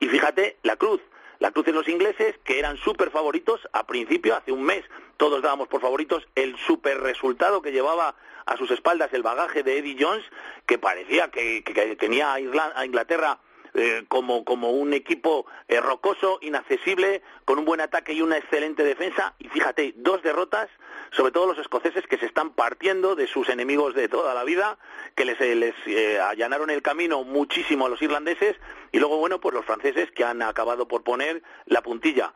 [0.00, 1.00] y fíjate, la cruz,
[1.38, 4.84] la cruz en los ingleses, que eran súper favoritos a principio, hace un mes,
[5.18, 8.16] todos dábamos por favoritos el súper resultado que llevaba
[8.46, 10.24] a sus espaldas el bagaje de Eddie Jones,
[10.66, 11.62] que parecía que,
[11.98, 13.38] tenía a Inglaterra
[13.74, 18.84] eh, como, como un equipo eh, rocoso, inaccesible, con un buen ataque y una excelente
[18.84, 19.34] defensa.
[19.38, 20.68] Y fíjate, dos derrotas,
[21.10, 24.78] sobre todo los escoceses que se están partiendo de sus enemigos de toda la vida,
[25.14, 28.56] que les, eh, les allanaron el camino muchísimo a los irlandeses.
[28.92, 32.34] Y luego, bueno, pues los franceses que han acabado por poner la puntilla.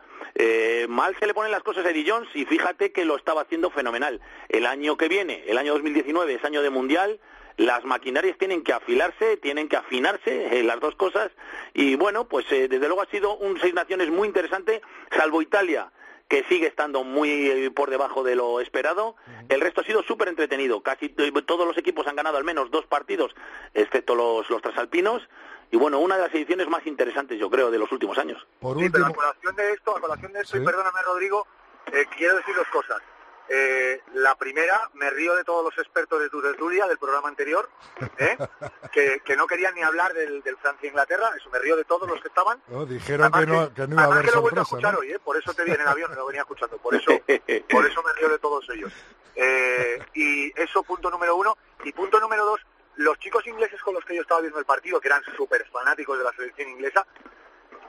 [0.88, 3.70] mal se le ponen las cosas a Eddie Jones y fíjate que lo estaba haciendo
[3.70, 4.22] fenomenal.
[4.48, 7.20] El año que viene, el año 2019, es año de Mundial
[7.56, 11.30] las maquinarias tienen que afilarse, tienen que afinarse, eh, las dos cosas,
[11.74, 14.82] y bueno, pues eh, desde luego ha sido un Seis Naciones muy interesante,
[15.16, 15.90] salvo Italia,
[16.28, 19.14] que sigue estando muy eh, por debajo de lo esperado.
[19.48, 20.82] El resto ha sido súper entretenido.
[20.82, 23.32] Casi todos los equipos han ganado al menos dos partidos,
[23.74, 25.22] excepto los, los trasalpinos.
[25.70, 28.44] Y bueno, una de las ediciones más interesantes, yo creo, de los últimos años.
[28.58, 31.46] Por sí, pero a colación de esto, a colación de esto, y perdóname, Rodrigo,
[32.16, 33.00] quiero decir dos cosas.
[33.48, 37.68] Eh, la primera, me río de todos los expertos de tu tertulia del programa anterior,
[38.18, 38.36] ¿eh?
[39.24, 42.60] que, no querían ni hablar del, Francia-Inglaterra, eso me río de todos los que estaban.
[42.88, 45.18] dijeron que, no, que, no, iba a haber que lo a escuchar hoy, ¿eh?
[45.18, 47.12] por eso te vi en el avión, lo venía escuchando, por eso,
[47.70, 48.92] por eso me río de todos ellos.
[49.36, 51.56] Eh, y eso punto número uno.
[51.84, 52.60] Y punto número dos,
[52.96, 56.18] los chicos ingleses con los que yo estaba viendo el partido, que eran súper fanáticos
[56.18, 57.06] de la selección inglesa,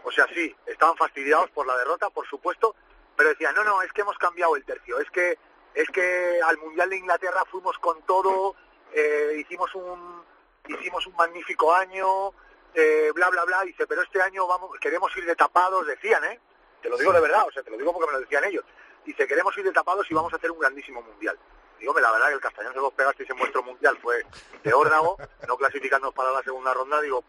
[0.04, 2.76] o sea, sí, estaban fastidiados por la derrota, por supuesto,
[3.16, 5.38] pero decían, no, no, es que hemos cambiado el tercio, es que
[5.78, 8.56] es que al Mundial de Inglaterra fuimos con todo,
[8.92, 10.24] eh, hicimos un
[10.68, 12.34] hicimos un magnífico año,
[12.74, 16.40] eh, bla, bla, bla, dice, pero este año vamos queremos ir de tapados, decían, ¿eh?
[16.82, 18.66] Te lo digo de verdad, o sea, te lo digo porque me lo decían ellos.
[19.06, 21.38] Dice, queremos ir de tapados y vamos a hacer un grandísimo Mundial.
[21.80, 24.26] Digo, la verdad que el Castañón se los pegasteis en vuestro Mundial fue
[24.64, 25.16] de órdago,
[25.48, 27.24] no clasificándonos para la segunda ronda, digo,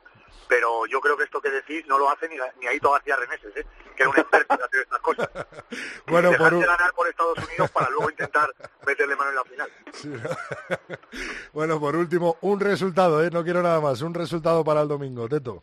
[0.48, 3.56] pero yo creo que esto que decís no lo hace ni, ni Aito García Reneses,
[3.56, 3.66] ¿eh?
[3.96, 5.28] que era un experto en hacer estas cosas.
[6.06, 8.54] bueno, por ganar por Estados Unidos para luego intentar
[8.86, 9.70] meterle mano en la final.
[11.52, 13.30] bueno, por último, un resultado, ¿eh?
[13.30, 15.62] no quiero nada más, un resultado para el domingo, Teto.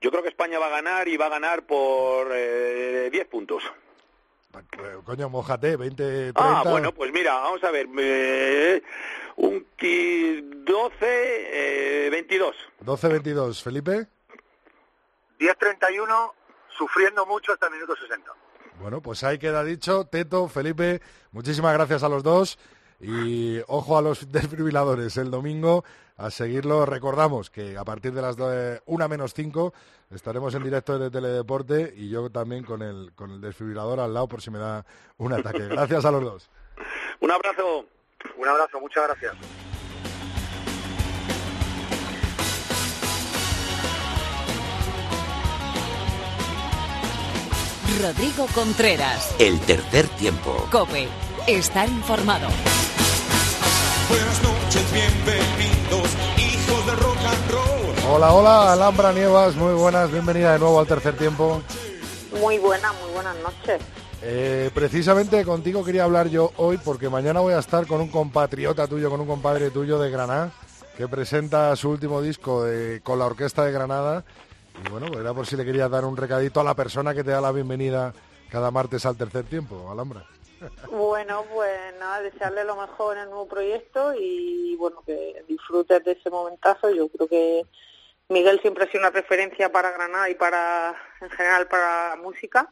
[0.00, 3.64] Yo creo que España va a ganar y va a ganar por eh, 10 puntos.
[4.70, 6.34] Pues, coño, mojate, 20, 30...
[6.36, 7.86] Ah, bueno, pues mira, vamos a ver.
[7.98, 8.82] Eh,
[9.36, 9.66] un
[10.64, 12.56] 12, 22.
[12.80, 13.62] 12, 22.
[13.62, 14.06] ¿Felipe?
[15.38, 16.32] 10-31,
[16.76, 18.32] sufriendo mucho hasta el minuto 60.
[18.80, 20.06] Bueno, pues ahí queda dicho.
[20.06, 21.00] Teto, Felipe,
[21.32, 22.58] muchísimas gracias a los dos.
[23.00, 25.84] Y ojo a los desfibriladores el domingo
[26.16, 26.86] a seguirlo.
[26.86, 28.36] Recordamos que a partir de las
[28.86, 29.72] una menos cinco
[30.10, 34.28] estaremos en directo de Teledeporte y yo también con el, con el desfibrilador al lado
[34.28, 34.84] por si me da
[35.18, 35.58] un ataque.
[35.68, 36.50] Gracias a los dos.
[37.20, 37.86] Un abrazo.
[38.36, 39.34] Un abrazo, muchas gracias.
[48.00, 49.34] Rodrigo Contreras.
[49.38, 50.68] El tercer tiempo.
[50.70, 51.08] Cope.
[51.46, 52.48] Estar informado.
[54.08, 55.65] Buenas noches, bienvenidos,
[58.08, 61.60] Hola, hola, Alhambra Nievas, muy buenas, bienvenida de nuevo al tercer tiempo.
[62.40, 63.82] Muy buena, muy buenas noches.
[64.22, 68.86] Eh, precisamente contigo quería hablar yo hoy porque mañana voy a estar con un compatriota
[68.86, 70.52] tuyo, con un compadre tuyo de Granada,
[70.96, 72.64] que presenta su último disco
[73.02, 74.24] con la Orquesta de Granada.
[74.84, 77.24] Y bueno, pues era por si le quería dar un recadito a la persona que
[77.24, 78.14] te da la bienvenida
[78.50, 80.24] cada martes al tercer tiempo, Alhambra.
[80.90, 86.12] Bueno, pues nada, desearle lo mejor en el nuevo proyecto y bueno, que disfrutes de
[86.12, 86.90] ese momentazo.
[86.90, 87.66] Yo creo que
[88.28, 92.70] Miguel siempre ha sido una referencia para Granada y para, en general, para la música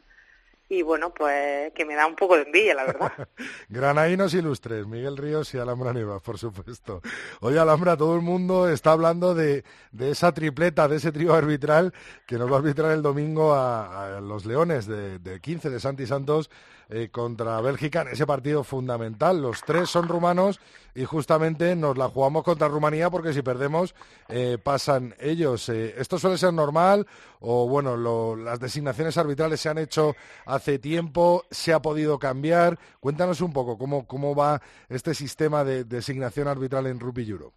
[0.67, 3.11] y bueno, pues que me da un poco de envidia, la verdad.
[3.69, 7.01] Granadinos ilustres, Miguel Ríos y Alhambra Nievas, por supuesto.
[7.41, 11.93] Oye, Alhambra, todo el mundo está hablando de, de esa tripleta, de ese trío arbitral
[12.25, 16.07] que nos va a arbitrar el domingo a, los Leones de, de 15 de Santi
[16.07, 16.49] Santos
[16.89, 19.41] eh, contra Bélgica en ese partido fundamental.
[19.41, 20.59] Los tres son rumanos
[20.93, 23.95] y justamente nos la jugamos contra Rumanía porque si perdemos
[24.29, 25.67] eh, pasan ellos.
[25.69, 27.07] Eh, ¿Esto suele ser normal
[27.39, 30.15] o bueno, las designaciones arbitrales se han hecho
[30.45, 32.77] hace tiempo, se ha podido cambiar?
[32.99, 37.53] Cuéntanos un poco cómo, cómo va este sistema de designación arbitral en Rugby Euro.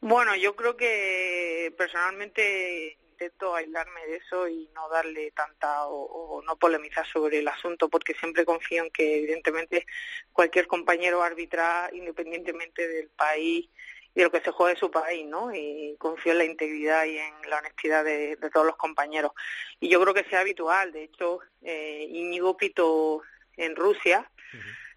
[0.00, 6.56] Bueno, yo creo que personalmente intento aislarme de eso y no darle tanta o, no
[6.56, 9.86] polemizar sobre el asunto porque siempre confío en que evidentemente
[10.32, 13.70] cualquier compañero arbitra independientemente del país
[14.14, 15.54] y de lo que se juegue su país, ¿no?
[15.54, 19.32] Y confío en la integridad y en la honestidad de, todos los compañeros.
[19.80, 20.92] Y yo creo que sea habitual.
[20.92, 23.22] De hecho, eh, Íñigo pitó
[23.56, 24.30] en Rusia,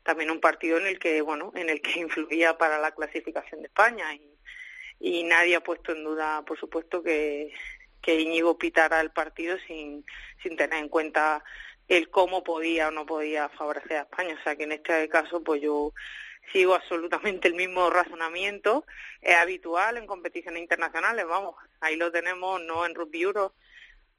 [0.04, 3.68] también un partido en el que, bueno, en el que influía para la clasificación de
[3.68, 4.30] España y,
[5.00, 7.54] y nadie ha puesto en duda, por supuesto, que,
[8.02, 10.06] que Íñigo pitara el partido sin,
[10.42, 11.44] sin tener en cuenta
[11.88, 14.38] el cómo podía o no podía favorecer a España.
[14.40, 15.94] O sea que en este caso, pues yo
[16.52, 18.86] sigo absolutamente el mismo razonamiento.
[19.22, 23.54] Es habitual en competiciones internacionales, vamos, ahí lo tenemos, no en Rugby Euro,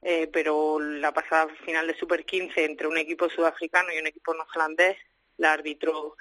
[0.03, 4.35] eh, pero la pasada final de Super 15 entre un equipo sudafricano y un equipo
[4.35, 4.97] neozelandés,
[5.37, 6.17] la arbitró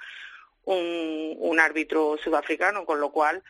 [0.64, 3.42] un, un árbitro sudafricano, con lo cual,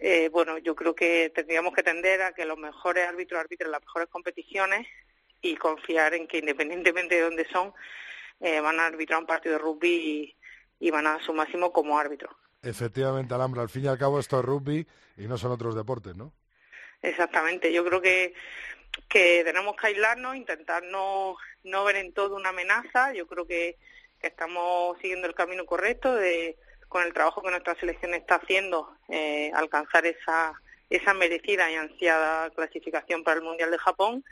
[0.00, 3.80] eh, bueno, yo creo que tendríamos que tender a que los mejores árbitros arbitren las
[3.80, 4.86] mejores competiciones
[5.42, 7.72] y confiar en que independientemente de dónde son,
[8.40, 10.36] eh, van a arbitrar un partido de rugby
[10.78, 12.36] y, van a su máximo como árbitro.
[12.62, 14.86] Efectivamente, Alhambra, al fin y al cabo esto es rugby
[15.16, 16.32] y no son otros deportes, ¿no?
[17.02, 18.34] Exactamente, yo creo que,
[19.08, 23.76] que tenemos que aislarnos, intentar no, no ver en todo una amenaza, yo creo que,
[24.20, 29.50] estamos siguiendo el camino correcto de con el trabajo que nuestra selección está haciendo, eh,
[29.54, 30.52] alcanzar esa,
[30.90, 34.24] esa merecida y ansiada clasificación para el Mundial de Japón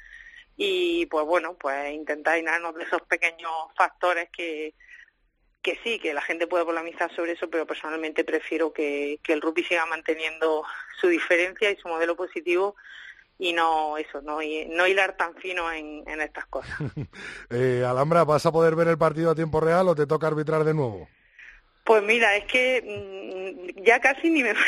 [0.57, 4.75] y pues bueno, pues intentar llenarnos de esos pequeños factores que,
[5.61, 9.43] que sí, que la gente puede polemizar sobre eso, pero personalmente prefiero que, que el
[9.43, 10.65] rugby siga manteniendo
[10.99, 12.75] su diferencia y su modelo positivo
[13.39, 16.79] y no eso, no, no hilar tan fino en, en estas cosas.
[17.51, 20.65] eh, Alhambra, ¿vas a poder ver el partido a tiempo real o te toca arbitrar
[20.65, 21.09] de nuevo?
[21.87, 24.51] Pues mira, es que mm, ya casi ni me...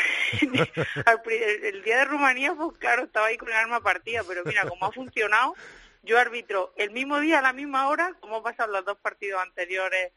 [0.41, 4.85] el, día de Rumanía, pues claro, estaba ahí con el arma partida, pero mira, como
[4.85, 5.53] ha funcionado,
[6.01, 10.13] yo arbitro el mismo día a la misma hora, como pasan los dos partidos anteriores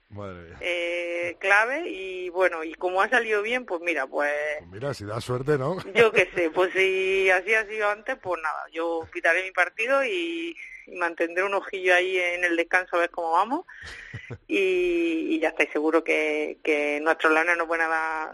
[0.61, 4.33] eh, clave, y bueno, y como ha salido bien, pues mira, pues...
[4.61, 5.79] pues mira, si da suerte, ¿no?
[5.95, 10.05] yo qué sé, pues si así ha sido antes, pues nada, yo quitaré mi partido
[10.05, 10.57] y,
[10.89, 13.67] mantendré un ojillo ahí en el descanso a ver cómo vamos,
[14.49, 17.69] y, ya estáis seguro que, que nuestro lana nos,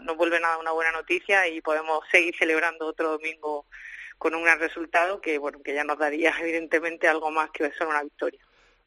[0.01, 3.65] nos vuelve nada una buena noticia y podemos seguir celebrando otro domingo
[4.19, 7.91] con un gran resultado que bueno que ya nos daría evidentemente algo más que solo
[7.91, 8.39] una victoria.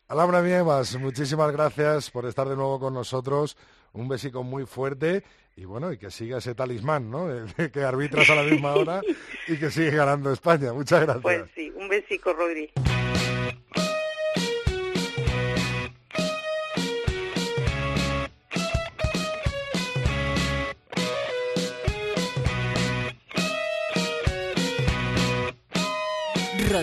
[0.09, 3.57] Alhambra Mievas, muchísimas gracias por estar de nuevo con nosotros.
[3.95, 5.23] Un besico muy fuerte
[5.57, 7.29] y bueno, y que siga ese talismán, ¿no?
[7.73, 9.01] que arbitras a la misma hora
[9.49, 10.73] y que sigue ganando España.
[10.73, 11.23] Muchas gracias.
[11.23, 12.71] Pues sí, un besico, Rodri.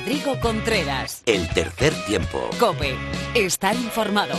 [0.09, 1.21] Rodrigo Contreras.
[1.27, 2.49] El tercer tiempo.
[2.59, 2.95] Cope.
[3.35, 4.33] Estar informado.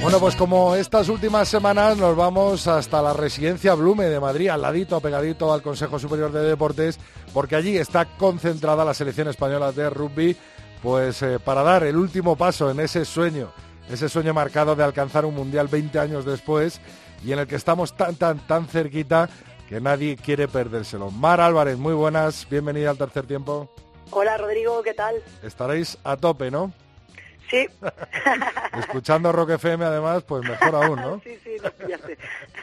[0.00, 4.62] Bueno, pues como estas últimas semanas nos vamos hasta la residencia Blume de Madrid, al
[4.62, 6.98] ladito, pegadito al Consejo Superior de Deportes,
[7.34, 10.34] porque allí está concentrada la selección española de rugby,
[10.82, 13.52] pues eh, para dar el último paso en ese sueño,
[13.90, 16.80] ese sueño marcado de alcanzar un mundial 20 años después
[17.22, 19.28] y en el que estamos tan, tan, tan cerquita
[19.74, 21.10] que nadie quiere perdérselo.
[21.10, 23.68] Mar Álvarez, muy buenas, bienvenida al tercer tiempo.
[24.12, 25.16] Hola Rodrigo, ¿qué tal?
[25.42, 26.72] Estaréis a tope, ¿no?
[27.50, 27.66] Sí.
[28.78, 31.20] Escuchando Rock FM además, pues mejor aún, ¿no?
[31.24, 32.16] sí, sí, lo pillaste.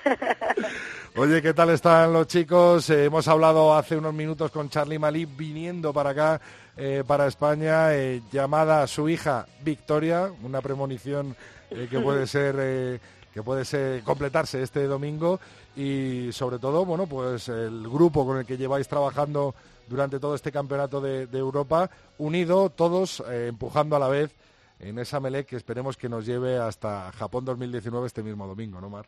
[1.18, 2.90] Oye, ¿qué tal están los chicos?
[2.90, 6.40] Eh, hemos hablado hace unos minutos con Charlie Malí viniendo para acá,
[6.78, 11.36] eh, para España, eh, llamada a su hija Victoria, una premonición
[11.68, 13.02] que puede ser
[13.34, 15.40] que puede ser, completarse este domingo
[15.76, 19.56] y sobre todo, bueno, pues el grupo con el que lleváis trabajando
[19.88, 24.36] durante todo este campeonato de, Europa, unido todos, eh, empujando a la vez
[24.80, 28.90] en esa melee que esperemos que nos lleve hasta Japón 2019 este mismo domingo, ¿no,
[28.90, 29.08] Mar?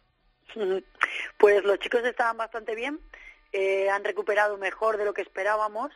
[1.37, 2.99] Pues los chicos estaban bastante bien,
[3.51, 5.91] eh, han recuperado mejor de lo que esperábamos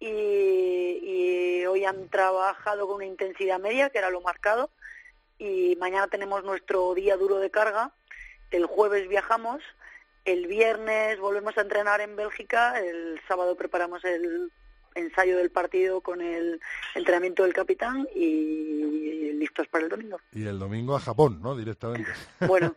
[0.00, 4.70] y, y, hoy han trabajado con una intensidad media, que era lo marcado,
[5.38, 7.92] y mañana tenemos nuestro día duro de carga,
[8.50, 9.62] el jueves viajamos,
[10.24, 14.50] el viernes volvemos a entrenar en Bélgica, el sábado preparamos el
[14.94, 16.60] ensayo del partido con el
[16.94, 20.18] entrenamiento del capitán y listos para el domingo.
[20.32, 21.56] Y el domingo a Japón, ¿no?
[21.56, 22.10] Directamente.
[22.46, 22.74] Bueno,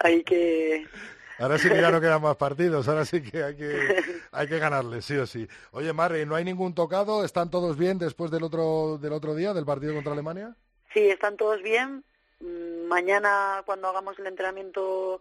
[0.00, 0.86] hay que...
[1.38, 4.58] Ahora sí que ya no quedan más partidos, ahora sí que hay que, hay que
[4.58, 5.46] ganarles, sí o sí.
[5.72, 7.26] Oye, Marre, ¿no hay ningún tocado?
[7.26, 10.56] ¿Están todos bien después del otro, del otro día, del partido contra Alemania?
[10.96, 12.04] Sí, están todos bien.
[12.40, 15.20] Mm, mañana, cuando hagamos el entrenamiento,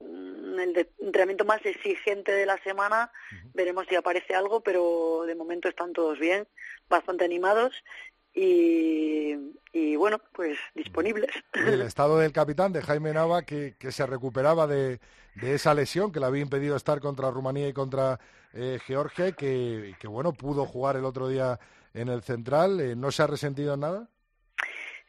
[0.00, 3.12] mm, el entrenamiento más exigente de la semana,
[3.52, 6.48] veremos si aparece algo, pero de momento están todos bien,
[6.88, 7.84] bastante animados
[8.34, 9.36] y,
[9.94, 11.30] bueno, pues disponibles.
[11.52, 14.98] El estado del capitán, de Jaime Nava, que, se recuperaba de,
[15.40, 18.18] esa lesión que le había impedido estar contra Rumanía y contra
[18.52, 21.60] eh, Georgia, que, que bueno, pudo jugar el otro día
[21.92, 24.08] en el central, eh, ¿no se ha resentido en nada?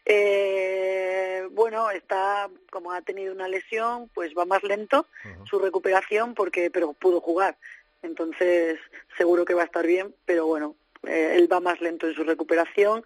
[0.05, 5.07] Eh, bueno, está como ha tenido una lesión, pues va más lento
[5.45, 7.57] su recuperación porque pero pudo jugar.
[8.03, 8.79] Entonces,
[9.17, 12.23] seguro que va a estar bien, pero bueno, eh, él va más lento en su
[12.23, 13.03] recuperación,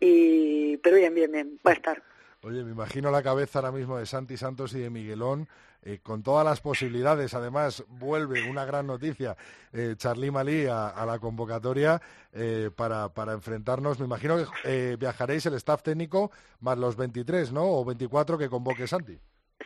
[0.00, 2.02] y pero bien, bien, bien, va a estar.
[2.42, 5.48] Oye, me imagino la cabeza ahora mismo de Santi Santos y de Miguelón,
[5.86, 7.34] eh, con todas las posibilidades.
[7.34, 9.36] Además, vuelve una gran noticia,
[9.70, 12.00] eh, Charly Malí a, la convocatoria
[12.32, 13.98] eh, para, para, enfrentarnos.
[13.98, 16.30] Me imagino que eh, viajaréis el staff técnico
[16.60, 17.64] más los 23, ¿no?
[17.64, 19.18] O 24 que convoque Santi.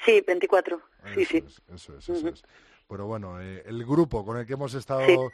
[0.04, 0.80] Sí, 24.
[1.14, 1.44] sí, sí.
[1.72, 2.42] eso es, eso es.
[2.88, 5.30] Pero bueno, el grupo con el que hemos estado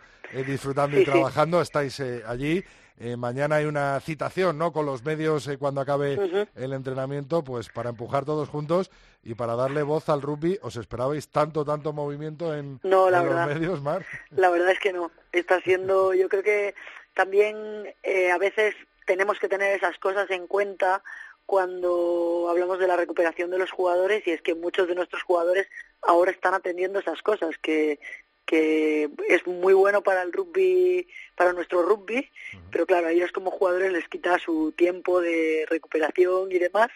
[0.46, 2.62] disfrutando y trabajando, estáis allí.
[2.98, 4.72] Eh, mañana hay una citación ¿no?
[4.72, 8.90] con los medios eh, cuando acabe el entrenamiento, pues para empujar todos juntos
[9.24, 10.58] y para darle voz al rugby.
[10.62, 14.04] ¿Os esperabais tanto, tanto movimiento en, no, la los medios, Mar?
[14.30, 15.10] La verdad es que no.
[15.32, 16.74] Está siendo, yo creo que
[17.14, 17.56] también
[18.04, 18.74] eh, a veces
[19.06, 21.02] tenemos que tener esas cosas en cuenta
[21.46, 25.68] cuando hablamos de la recuperación de los jugadores y es que muchos de nuestros jugadores
[26.00, 27.98] ahora están atendiendo esas cosas que
[28.46, 32.30] que es muy bueno para el rugby, para nuestro rugby,
[32.70, 36.90] pero claro, a ellos como jugadores les quita su tiempo de recuperación y demás,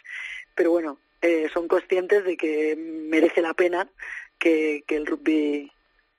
[0.55, 3.89] pero bueno, eh, son conscientes de que merece la pena
[4.39, 5.73] que, que el rugby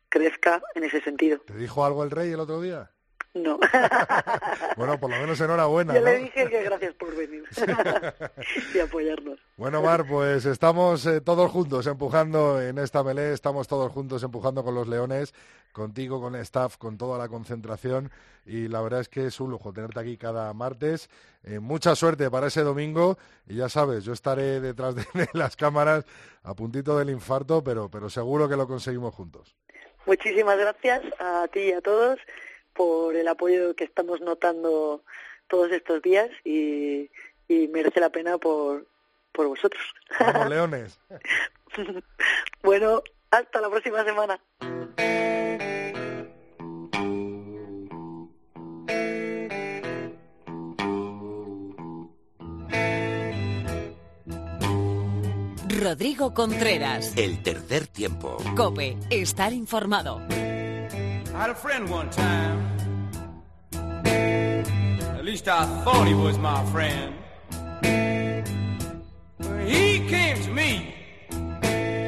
[0.10, 1.40] crezca en ese sentido.
[1.40, 2.92] ¿Te dijo algo el rey el otro día?
[3.34, 3.60] No.
[4.78, 5.94] bueno, por lo menos enhorabuena.
[5.94, 7.44] Yo le dije que gracias por venir
[8.74, 9.40] y apoyarnos.
[9.56, 14.64] Bueno, Mar, pues estamos eh, todos juntos empujando en esta melé, estamos todos juntos empujando
[14.64, 15.34] con los leones,
[15.74, 18.12] contigo, con el staff, con toda la concentración
[18.46, 21.10] y la verdad es que es un lujo tenerte aquí cada martes.
[21.44, 23.18] Eh, mucha suerte para ese domingo
[23.48, 26.06] y ya sabes, yo estaré detrás de las cámaras
[26.42, 29.56] a puntito del infarto, pero, pero seguro que lo conseguimos juntos.
[30.08, 32.18] Muchísimas gracias a ti y a todos
[32.80, 35.04] por el apoyo que estamos notando
[35.50, 37.10] todos estos días y,
[37.50, 38.88] merece la pena por,
[39.34, 39.84] por vosotros.
[40.18, 40.98] Vamos, leones.
[42.64, 44.40] bueno, hasta la próxima semana.
[55.82, 57.14] Rodrigo Contreras.
[57.18, 58.38] El tercer tiempo.
[58.56, 60.22] Cope, estar informado.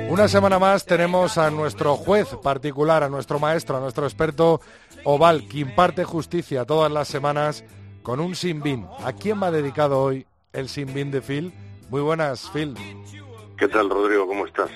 [0.10, 4.60] Una semana más tenemos a nuestro juez particular, a nuestro maestro, a nuestro experto
[5.04, 7.64] Oval, que imparte justicia todas las semanas
[8.02, 8.88] con un sinbin.
[9.04, 11.54] ¿A quién va dedicado hoy el sinbin de Phil?
[11.92, 12.76] Muy buenas, Phil.
[13.56, 14.26] ¿Qué tal, Rodrigo?
[14.26, 14.72] ¿Cómo estás?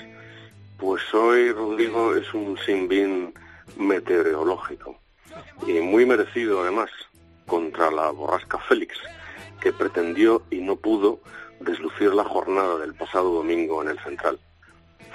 [0.78, 3.34] Pues hoy, Rodrigo, es un sinbin
[3.76, 4.96] meteorológico
[5.66, 6.90] y muy merecido además
[7.46, 8.98] contra la borrasca Félix,
[9.60, 11.20] que pretendió y no pudo
[11.60, 14.38] deslucir la jornada del pasado domingo en el central.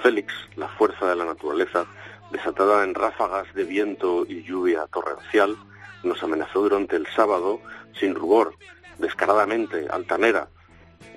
[0.02, 1.86] Félix, la fuerza de la naturaleza,
[2.30, 5.56] desatada en ráfagas de viento y lluvia torrencial,
[6.02, 7.60] nos amenazó durante el sábado
[7.98, 8.54] sin rubor,
[8.98, 10.48] descaradamente, altanera,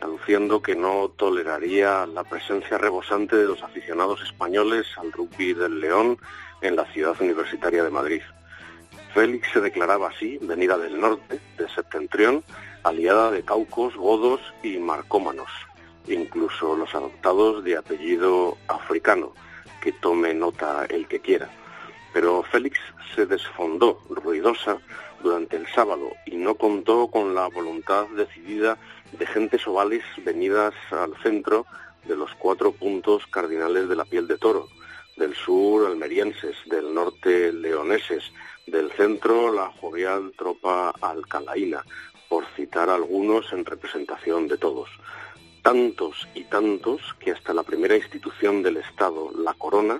[0.01, 6.17] anunciando que no toleraría la presencia rebosante de los aficionados españoles al rugby del León
[6.61, 8.21] en la ciudad universitaria de Madrid.
[9.15, 12.43] Félix se declaraba así, venida del norte, de septentrión,
[12.83, 15.49] aliada de caucos, godos y marcómanos,
[16.05, 19.33] incluso los adoptados de apellido africano,
[19.81, 21.49] que tome nota el que quiera.
[22.13, 22.77] Pero Félix
[23.15, 24.79] se desfondó, ruidosa,
[25.23, 28.77] durante el sábado y no contó con la voluntad decidida
[29.13, 31.65] de gentes ovales venidas al centro
[32.05, 34.67] de los cuatro puntos cardinales de la piel de toro,
[35.15, 38.23] del sur almerienses, del norte leoneses,
[38.67, 41.83] del centro la jovial tropa alcalaína,
[42.27, 44.89] por citar algunos en representación de todos.
[45.61, 49.99] Tantos y tantos que hasta la primera institución del Estado, la corona,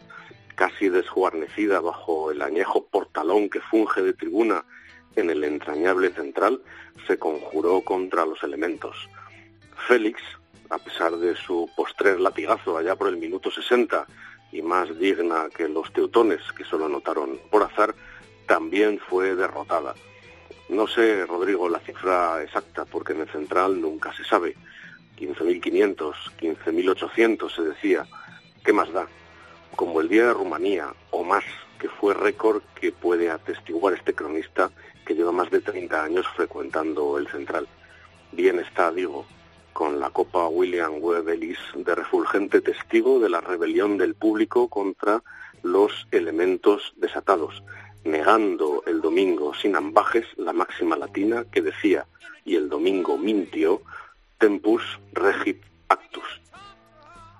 [0.56, 4.66] casi desguarnecida bajo el añejo portalón que funge de tribuna
[5.16, 6.62] en el entrañable central,
[7.08, 8.96] se conjuró contra los elementos.
[9.88, 10.22] Félix,
[10.70, 14.06] a pesar de su postrer latigazo allá por el minuto 60,
[14.56, 17.94] y más digna que los teutones, que solo anotaron por azar,
[18.48, 19.94] también fue derrotada.
[20.70, 24.56] No sé, Rodrigo, la cifra exacta, porque en el central nunca se sabe.
[25.18, 28.08] 15.500, 15.800 se decía.
[28.64, 29.08] ¿Qué más da?
[29.76, 31.44] Como el día de Rumanía, o más,
[31.78, 34.72] que fue récord que puede atestiguar este cronista
[35.06, 37.68] que lleva más de 30 años frecuentando el central.
[38.32, 39.26] Bien está, digo,
[39.76, 45.22] con la Copa William Webb Ellis de refulgente testigo de la rebelión del público contra
[45.64, 47.62] los elementos desatados,
[48.06, 52.06] negando el domingo sin ambajes la máxima latina que decía,
[52.46, 53.82] y el domingo mintió,
[54.38, 56.42] tempus regit actus.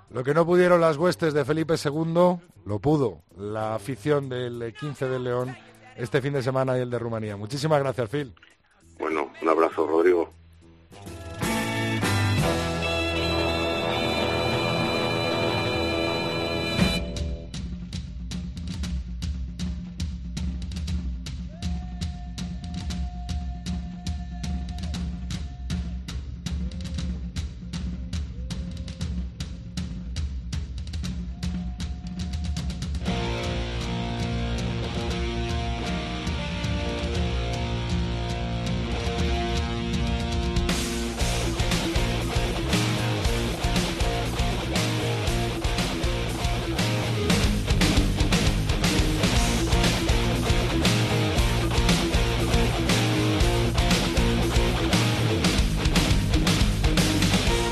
[0.10, 5.08] Lo que no pudieron las huestes de Felipe II, lo pudo la afición del 15
[5.08, 5.56] del León
[5.96, 7.38] este fin de semana y el de Rumanía.
[7.38, 8.34] Muchísimas gracias, Phil.
[9.00, 10.30] Un abrazo, Rodrigo.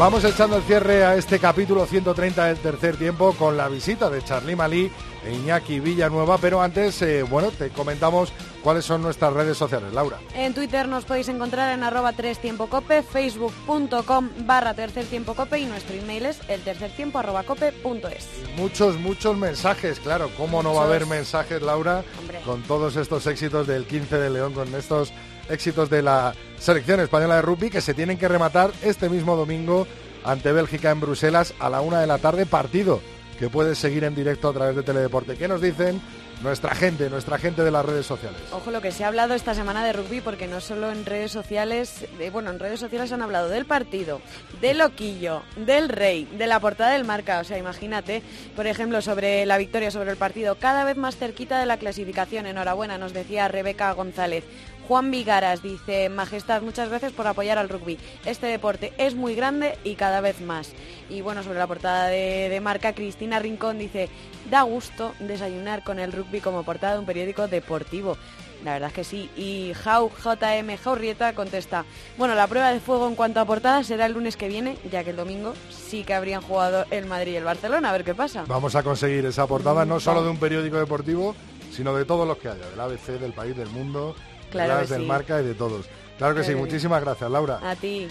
[0.03, 4.21] Vamos echando el cierre a este capítulo 130 del tercer tiempo con la visita de
[4.21, 4.91] Charly Malí
[5.25, 10.19] e Iñaki Villanueva, pero antes, eh, bueno, te comentamos cuáles son nuestras redes sociales, Laura.
[10.35, 15.59] En Twitter nos podéis encontrar en arroba tres tiempo cope, facebook.com barra tercer tiempo cope
[15.59, 18.27] y nuestro email es el tercer tiempo arroba cope punto es.
[18.57, 22.03] Muchos, muchos mensajes, claro, ¿cómo no va a haber mensajes, Laura,
[22.43, 25.13] con todos estos éxitos del 15 de León, con estos
[25.49, 29.87] éxitos de la selección española de rugby que se tienen que rematar este mismo domingo
[30.23, 33.01] ante Bélgica en Bruselas a la una de la tarde, partido
[33.43, 35.35] que puedes seguir en directo a través de Teledeporte.
[35.35, 35.99] ¿Qué nos dicen
[36.41, 38.39] nuestra gente, nuestra gente de las redes sociales?
[38.53, 41.33] Ojo lo que se ha hablado esta semana de rugby, porque no solo en redes
[41.33, 44.21] sociales, bueno, en redes sociales han hablado del partido,
[44.61, 47.41] del loquillo, del rey, de la portada del marca.
[47.41, 48.23] O sea, imagínate,
[48.55, 52.45] por ejemplo, sobre la victoria sobre el partido, cada vez más cerquita de la clasificación.
[52.45, 54.45] Enhorabuena, nos decía Rebeca González.
[54.85, 57.97] Juan Vigaras dice, Majestad, muchas gracias por apoyar al rugby.
[58.25, 60.73] Este deporte es muy grande y cada vez más.
[61.09, 64.09] Y bueno, sobre la portada de marca, Cristina Rincón dice,
[64.49, 68.17] da gusto desayunar con el rugby como portada de un periódico deportivo.
[68.63, 69.29] La verdad es que sí.
[69.35, 71.83] Y Jau, JM Jaurrieta contesta,
[72.17, 75.03] bueno, la prueba de fuego en cuanto a portada será el lunes que viene, ya
[75.03, 78.15] que el domingo sí que habrían jugado el Madrid y el Barcelona, a ver qué
[78.15, 78.45] pasa.
[78.47, 81.35] Vamos a conseguir esa portada no solo de un periódico deportivo,
[81.73, 84.15] sino de todos los que haya, del ABC, del país, del mundo,
[84.49, 85.07] Claro de del sí.
[85.07, 85.87] marca y de todos.
[86.17, 86.53] Claro que sí.
[86.55, 87.59] muchísimas gracias, Laura.
[87.63, 88.07] A ti.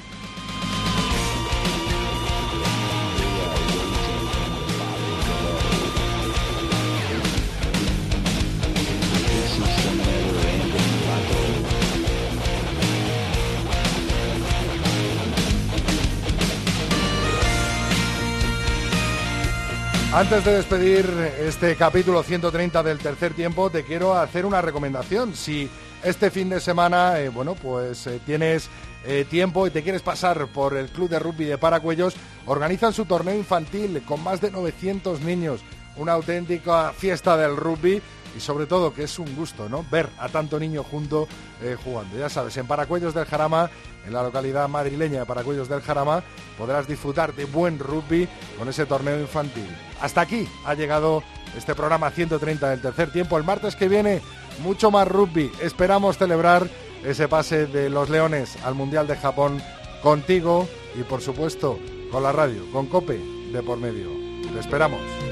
[20.23, 21.05] Antes de despedir
[21.41, 25.35] este capítulo 130 del tercer tiempo, te quiero hacer una recomendación.
[25.35, 25.69] Si
[26.05, 28.71] este fin de semana, eh, bueno, pues eh, tienes
[29.05, 32.15] eh, tiempo y te quieres pasar por el Club de Rugby de Paracuellos,
[32.47, 35.61] organizan su torneo infantil con más de 900 niños.
[35.97, 38.01] Una auténtica fiesta del rugby
[38.37, 39.85] y sobre todo que es un gusto, ¿no?
[39.91, 41.29] Ver a tanto niño junto
[41.63, 42.17] eh, jugando.
[42.19, 43.71] Ya sabes, en Paracuellos del Jarama,
[44.07, 46.23] en la localidad madrileña de Paracuellos del Jarama,
[46.57, 48.29] podrás disfrutar de buen rugby
[48.59, 49.69] con ese torneo infantil.
[50.01, 51.23] Hasta aquí ha llegado
[51.57, 53.37] este programa 130 del tercer tiempo.
[53.37, 54.21] El martes que viene,
[54.63, 55.51] mucho más rugby.
[55.61, 56.69] Esperamos celebrar
[57.05, 59.63] ese pase de los Leones al Mundial de Japón
[60.03, 60.69] contigo
[60.99, 61.79] y por supuesto
[62.11, 63.19] con la radio, con Cope
[63.53, 64.11] de por medio.
[64.53, 65.32] Te esperamos.